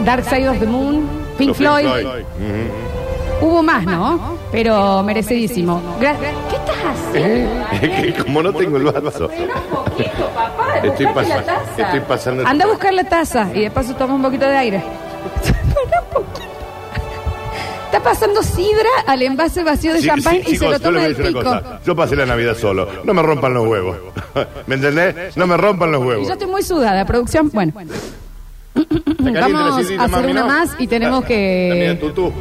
Dark 0.04 0.24
Side 0.24 0.48
of 0.48 0.58
the 0.60 0.66
Moon, 0.66 1.08
Pink 1.38 1.48
Los 1.60 1.80
Floyd. 1.80 1.86
Ujú. 2.06 3.46
Hubo 3.46 3.62
más, 3.62 3.84
¿no? 3.84 4.36
Pero 4.54 5.02
merecidísimo. 5.02 5.82
Gra- 6.00 6.16
¿Qué 6.48 6.54
estás 6.56 6.76
haciendo? 7.10 7.66
Es 7.72 7.80
que 8.14 8.22
como 8.22 8.40
no 8.40 8.52
tengo 8.52 8.76
el 8.76 8.84
vaso. 8.84 9.28
Estoy, 9.28 9.48
Buscate 10.88 11.02
la 11.04 11.12
pasa- 11.14 11.42
taza. 11.42 11.82
estoy 11.82 12.00
pasando. 12.00 12.46
Anda 12.46 12.64
a 12.64 12.68
buscar 12.68 12.94
la 12.94 13.04
taza 13.04 13.48
y 13.52 13.62
de 13.62 13.70
paso 13.72 13.94
toma 13.96 14.14
un 14.14 14.22
poquito 14.22 14.46
de 14.46 14.56
aire. 14.56 14.82
Está 17.86 18.00
pasando 18.02 18.42
sidra 18.42 18.88
al 19.06 19.22
envase 19.22 19.62
vacío 19.62 19.92
de 19.92 20.00
Sí, 20.00 20.06
champán 20.08 20.34
sí, 20.34 20.40
y 20.40 20.44
se 20.44 20.50
chicos, 20.52 20.66
lo 20.66 20.72
yo 20.72 20.80
toma 20.80 20.92
les 20.92 21.00
voy 21.00 21.04
a 21.04 21.08
decir 21.08 21.26
pico. 21.26 21.40
una 21.50 21.60
cosa. 21.62 21.80
Yo 21.84 21.96
pasé 21.96 22.16
la 22.16 22.26
Navidad 22.26 22.56
solo. 22.56 22.88
No 23.04 23.14
me 23.14 23.22
rompan 23.22 23.54
los 23.54 23.66
huevos. 23.66 23.96
¿Me 24.66 24.74
entendés? 24.76 25.36
No 25.36 25.46
me 25.46 25.56
rompan 25.56 25.92
los 25.92 26.00
Y 26.02 26.04
huevos. 26.06 26.26
yo 26.26 26.32
estoy 26.32 26.48
muy 26.48 26.62
sudada, 26.62 27.04
producción. 27.04 27.50
Bueno, 27.52 27.72
la 27.76 27.84
vamos 29.18 29.90
a 29.98 30.04
hacer 30.04 30.26
una 30.26 30.44
más 30.44 30.76
y 30.78 30.86
tenemos 30.86 31.24
que. 31.24 31.96
tutú. 32.00 32.32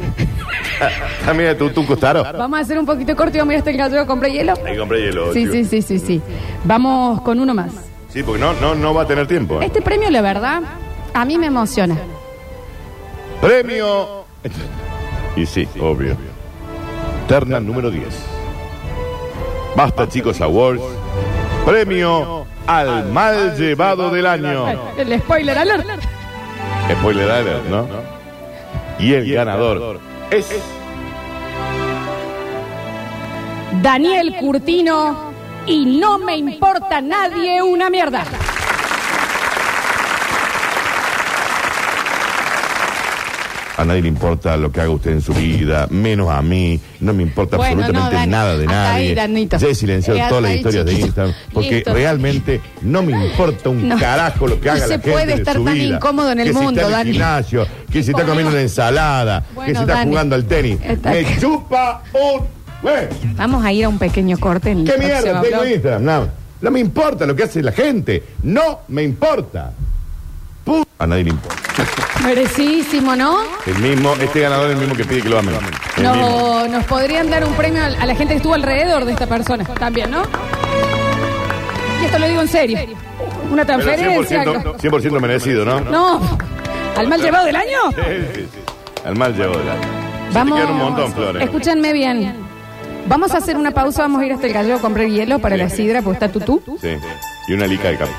También 1.24 1.50
de 1.50 1.54
tutú 1.54 1.86
costaro. 1.86 2.22
Vamos 2.22 2.58
a 2.58 2.62
hacer 2.62 2.78
un 2.78 2.86
poquito 2.86 3.14
corto 3.16 3.36
y 3.36 3.40
vamos 3.40 3.52
a 3.52 3.54
ir 3.54 3.58
hasta 3.58 3.70
el 3.70 3.76
gallo. 3.76 4.06
¿Compré 4.06 4.32
hielo? 4.32 4.54
Ahí 4.64 4.76
compré 4.76 5.02
hielo. 5.02 5.32
Sí, 5.32 5.40
chico. 5.42 5.52
sí, 5.52 5.64
sí, 5.64 5.82
sí, 5.82 5.98
sí. 5.98 6.22
Vamos 6.64 7.20
con 7.22 7.40
uno 7.40 7.54
más. 7.54 7.72
Sí, 8.08 8.22
porque 8.22 8.40
no, 8.40 8.52
no, 8.54 8.74
no 8.74 8.94
va 8.94 9.02
a 9.02 9.06
tener 9.06 9.26
tiempo. 9.26 9.60
¿eh? 9.60 9.66
Este 9.66 9.82
premio, 9.82 10.10
la 10.10 10.22
verdad, 10.22 10.62
a 11.12 11.24
mí 11.24 11.38
me 11.38 11.46
emociona. 11.46 11.96
Premio. 13.40 14.24
Y 15.36 15.46
sí, 15.46 15.68
obvio. 15.80 16.16
Terna 17.26 17.58
número 17.58 17.90
10. 17.90 18.06
Basta, 19.76 20.08
chicos, 20.08 20.40
Awards. 20.40 20.82
Premio 21.64 22.46
al 22.66 23.06
mal 23.10 23.56
llevado 23.56 24.10
del 24.10 24.26
año. 24.26 24.66
El 24.96 25.18
spoiler 25.20 25.58
alert. 25.58 26.13
Spoiler 26.92 27.30
alert, 27.30 27.64
¿no? 27.66 27.86
Y 28.98 29.14
el 29.14 29.32
ganador 29.32 30.00
es. 30.30 30.48
Daniel 33.82 34.36
Curtino 34.38 35.32
y 35.66 35.84
no 35.84 36.18
me 36.18 36.36
importa 36.36 37.00
nadie 37.00 37.62
una 37.62 37.90
mierda. 37.90 38.24
A 43.76 43.84
nadie 43.84 44.02
le 44.02 44.08
importa 44.08 44.56
lo 44.56 44.70
que 44.70 44.80
haga 44.80 44.90
usted 44.90 45.10
en 45.10 45.20
su 45.20 45.34
vida, 45.34 45.88
menos 45.90 46.30
a 46.30 46.40
mí. 46.42 46.78
No 47.00 47.12
me 47.12 47.24
importa 47.24 47.56
Bueno, 47.56 47.80
absolutamente 47.82 48.14
no, 48.14 48.20
Dani. 48.20 48.30
nada 48.30 48.56
de 48.56 48.64
Hasta 48.66 48.94
ahí, 48.94 49.02
nadie. 49.08 49.14
Danito. 49.16 49.58
Ya 49.58 49.66
he 49.66 49.74
silenciado 49.74 50.20
Eh, 50.20 50.24
todas 50.28 50.42
las 50.42 50.50
ahí, 50.52 50.56
historias 50.58 50.84
de 50.86 50.90
chiquito. 50.92 51.06
Instagram. 51.08 51.34
Porque 51.52 51.70
Listo. 51.74 51.92
realmente 51.94 52.60
no 52.82 53.02
me 53.02 53.26
importa 53.26 53.68
un 53.70 53.88
No. 53.88 53.98
carajo 53.98 54.46
lo 54.46 54.60
que 54.60 54.66
No 54.66 54.72
haga 54.74 54.80
se 54.82 54.88
la 54.88 54.94
gente 54.94 55.10
puede 55.10 55.26
de 55.26 55.34
estar 55.34 55.56
su 55.56 55.64
tan 55.64 55.74
vida. 55.74 55.96
incómodo 55.96 56.30
en 56.30 56.38
el 56.40 56.46
que 56.46 56.52
mundo, 56.52 56.70
si 56.70 56.76
está 56.76 56.86
en 56.86 56.92
Dani. 56.92 57.08
el 57.08 57.12
gimnasio, 57.14 57.66
que 57.90 58.02
si 58.04 58.10
está 58.12 58.24
comiendo 58.24 58.50
una 58.52 58.60
ensalada, 58.60 59.44
Bueno, 59.56 59.66
que 59.72 59.74
si 59.74 59.80
está 59.82 59.92
Dani. 59.94 60.10
jugando 60.10 60.34
al 60.36 60.44
tenis. 60.44 60.78
Está- 60.84 61.10
Me 61.10 61.36
chupa 61.40 62.02
un... 62.12 62.40
Güey, 62.80 63.08
Vamos 63.34 63.64
a 63.64 63.72
ir 63.72 63.86
a 63.86 63.88
un 63.88 63.98
pequeño 63.98 64.38
corte 64.38 64.70
en 64.70 64.80
el 64.80 64.84
¿Qué 64.84 64.92
próximo 64.92 65.14
mierda 65.22 65.42
tengo 65.42 65.56
blog. 65.62 65.72
Instagram? 65.74 66.28
No 66.60 66.70
me 66.70 66.78
importa 66.80 67.26
lo 67.26 67.34
que 67.34 67.42
hace 67.42 67.60
la 67.62 67.72
gente. 67.72 68.22
No 68.44 68.80
me 68.88 69.02
importa. 69.02 69.72
A 70.98 71.06
nadie 71.06 71.24
le 71.24 71.30
importa. 71.30 71.56
Merecidísimo, 72.22 73.16
¿no? 73.16 73.38
El 73.66 73.78
mismo, 73.78 74.14
este 74.20 74.40
ganador 74.40 74.70
es 74.70 74.74
el 74.74 74.80
mismo 74.80 74.94
que 74.94 75.04
pide 75.04 75.22
que 75.22 75.28
lo 75.28 75.38
amen. 75.38 75.54
El 75.96 76.02
mismo. 76.02 76.16
No, 76.16 76.68
nos 76.68 76.84
podrían 76.84 77.28
dar 77.30 77.44
un 77.44 77.52
premio 77.54 77.82
a 77.82 78.06
la 78.06 78.14
gente 78.14 78.34
que 78.34 78.36
estuvo 78.36 78.54
alrededor 78.54 79.04
de 79.04 79.12
esta 79.12 79.26
persona 79.26 79.64
también, 79.64 80.10
¿no? 80.10 80.22
Y 82.00 82.04
esto 82.04 82.18
lo 82.18 82.28
digo 82.28 82.40
en 82.42 82.48
serio. 82.48 82.78
Una 83.50 83.64
Pero 83.64 83.78
transferencia. 83.78 84.44
100%, 84.44 84.76
100% 84.78 85.20
merecido, 85.20 85.64
¿no? 85.64 85.80
No, 85.80 86.38
al 86.96 87.08
mal 87.08 87.20
llevado 87.20 87.46
del 87.46 87.56
año. 87.56 87.90
Sí, 87.90 88.02
sí, 88.34 88.48
sí. 88.52 88.60
Al 89.04 89.16
mal 89.16 89.34
llevo 89.36 89.58
de 89.58 89.64
la. 89.64 89.76
Vamos. 90.32 90.60
Te 90.60 90.66
un 90.66 90.78
montón, 90.78 91.12
Flores. 91.12 91.42
Escúchenme 91.42 91.92
bien. 91.92 92.34
Vamos 93.06 93.32
a 93.32 93.38
hacer 93.38 93.56
una 93.56 93.70
pausa, 93.72 94.02
vamos 94.02 94.22
a 94.22 94.26
ir 94.26 94.32
hasta 94.32 94.46
el 94.46 94.52
gallego 94.54 94.78
a 94.78 94.80
comprar 94.80 95.06
hielo 95.06 95.38
para 95.38 95.56
la 95.56 95.68
sidra, 95.68 96.00
porque 96.00 96.24
está 96.24 96.32
tutú. 96.32 96.62
Sí. 96.80 96.96
Y 97.48 97.52
una 97.52 97.66
lica 97.66 97.88
de 97.88 97.98
café. 97.98 98.12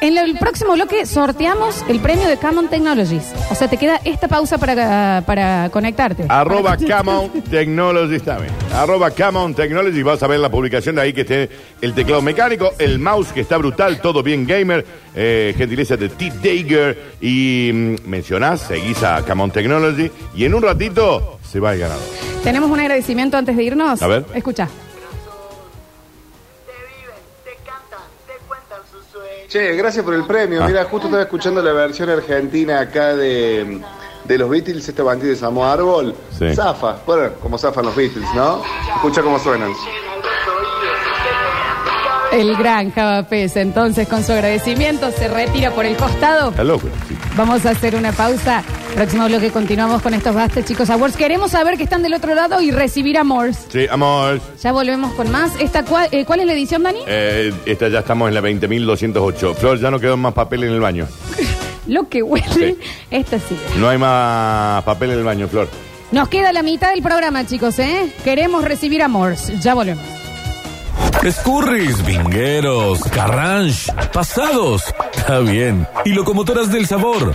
En 0.00 0.18
el 0.18 0.36
próximo 0.36 0.74
bloque 0.74 1.06
sorteamos 1.06 1.82
el 1.88 2.00
premio 2.00 2.28
de 2.28 2.36
Common 2.36 2.68
Technologies. 2.68 3.32
O 3.50 3.54
sea, 3.54 3.68
te 3.68 3.76
queda 3.76 4.00
esta 4.04 4.28
pausa 4.28 4.58
para, 4.58 5.22
para 5.26 5.70
conectarte. 5.70 6.26
Arroba 6.28 6.76
Camon 6.76 7.30
Technology, 7.50 8.16
está 8.16 8.38
bien. 8.38 8.52
Arroba 8.74 9.10
Camon 9.10 9.54
Technology, 9.54 10.02
vas 10.02 10.22
a 10.22 10.26
ver 10.26 10.40
la 10.40 10.50
publicación 10.50 10.96
de 10.96 11.02
ahí 11.02 11.12
que 11.12 11.22
esté 11.22 11.48
el 11.80 11.94
teclado 11.94 12.20
mecánico, 12.20 12.72
el 12.78 12.98
mouse 12.98 13.32
que 13.32 13.40
está 13.40 13.56
brutal, 13.56 14.00
todo 14.00 14.22
bien 14.22 14.46
gamer, 14.46 14.84
eh, 15.14 15.54
gentileza 15.56 15.96
de 15.96 16.10
T. 16.10 16.32
Dager 16.42 17.14
y 17.20 17.70
mm, 17.72 18.08
mencionás, 18.08 18.60
seguís 18.60 19.02
a 19.02 19.24
Camon 19.24 19.50
Technology 19.50 20.10
y 20.34 20.44
en 20.44 20.54
un 20.54 20.62
ratito 20.62 21.38
se 21.42 21.60
va 21.60 21.72
el 21.72 21.80
ganador. 21.80 22.04
Tenemos 22.42 22.70
un 22.70 22.80
agradecimiento 22.80 23.38
antes 23.38 23.56
de 23.56 23.62
irnos. 23.62 24.02
A 24.02 24.06
ver. 24.06 24.26
Escucha. 24.34 24.68
Che, 29.54 29.76
gracias 29.76 30.04
por 30.04 30.14
el 30.14 30.24
premio. 30.24 30.64
Ah. 30.64 30.66
Mira, 30.66 30.82
justo 30.82 31.06
estaba 31.06 31.22
escuchando 31.22 31.62
la 31.62 31.72
versión 31.72 32.10
argentina 32.10 32.80
acá 32.80 33.14
de, 33.14 33.80
de 34.24 34.38
los 34.38 34.50
Beatles, 34.50 34.88
esta 34.88 35.04
bandita 35.04 35.28
de 35.28 35.36
Samo 35.36 35.64
Árbol. 35.64 36.12
Sí. 36.36 36.52
Zafa, 36.56 36.96
bueno, 37.06 37.34
como 37.40 37.56
zafan 37.56 37.84
los 37.84 37.94
Beatles, 37.94 38.26
¿no? 38.34 38.60
Escucha 38.96 39.22
cómo 39.22 39.38
suenan. 39.38 39.70
El 42.32 42.56
gran 42.56 42.90
Javapés, 42.90 43.54
entonces, 43.54 44.08
con 44.08 44.24
su 44.24 44.32
agradecimiento, 44.32 45.12
se 45.12 45.28
retira 45.28 45.70
por 45.70 45.84
el 45.84 45.96
costado. 45.96 46.50
Está 46.50 46.64
loco. 46.64 46.88
sí. 47.06 47.16
Vamos 47.36 47.64
a 47.64 47.70
hacer 47.70 47.94
una 47.94 48.10
pausa. 48.10 48.64
Próximo 48.94 49.26
bloque 49.26 49.50
continuamos 49.50 50.02
con 50.02 50.14
estos 50.14 50.34
bastes, 50.34 50.64
chicos. 50.66 50.88
Awards. 50.88 51.16
Queremos 51.16 51.50
saber 51.50 51.76
que 51.76 51.82
están 51.82 52.02
del 52.02 52.14
otro 52.14 52.34
lado 52.34 52.60
y 52.60 52.70
recibir 52.70 53.18
amores. 53.18 53.66
Sí, 53.68 53.86
amor. 53.90 54.40
Ya 54.62 54.70
volvemos 54.72 55.12
con 55.14 55.30
más. 55.32 55.50
Esta, 55.58 55.84
cua- 55.84 56.08
eh, 56.12 56.24
¿Cuál 56.24 56.40
es 56.40 56.46
la 56.46 56.52
edición, 56.52 56.84
Dani? 56.84 57.00
Eh, 57.06 57.52
esta 57.66 57.88
ya 57.88 58.00
estamos 58.00 58.28
en 58.28 58.34
la 58.34 58.40
20.208. 58.40 59.54
Flor, 59.56 59.80
ya 59.80 59.90
no 59.90 59.98
quedó 59.98 60.16
más 60.16 60.32
papel 60.32 60.62
en 60.64 60.70
el 60.72 60.80
baño. 60.80 61.08
Lo 61.88 62.08
que 62.08 62.22
huele. 62.22 62.46
Sí. 62.54 62.78
Esta 63.10 63.38
sí. 63.40 63.58
No 63.78 63.88
hay 63.88 63.98
más 63.98 64.84
papel 64.84 65.10
en 65.10 65.18
el 65.18 65.24
baño, 65.24 65.48
Flor. 65.48 65.68
Nos 66.12 66.28
queda 66.28 66.52
la 66.52 66.62
mitad 66.62 66.90
del 66.92 67.02
programa, 67.02 67.44
chicos, 67.46 67.78
¿eh? 67.80 68.12
Queremos 68.22 68.62
recibir 68.62 69.02
amores. 69.02 69.50
Ya 69.60 69.74
volvemos. 69.74 70.04
Escurris, 71.24 72.04
vingueros, 72.04 73.00
carranche, 73.04 73.90
pasados. 74.12 74.84
Está 75.16 75.40
bien. 75.40 75.86
Y 76.04 76.10
locomotoras 76.10 76.70
del 76.70 76.86
sabor. 76.86 77.34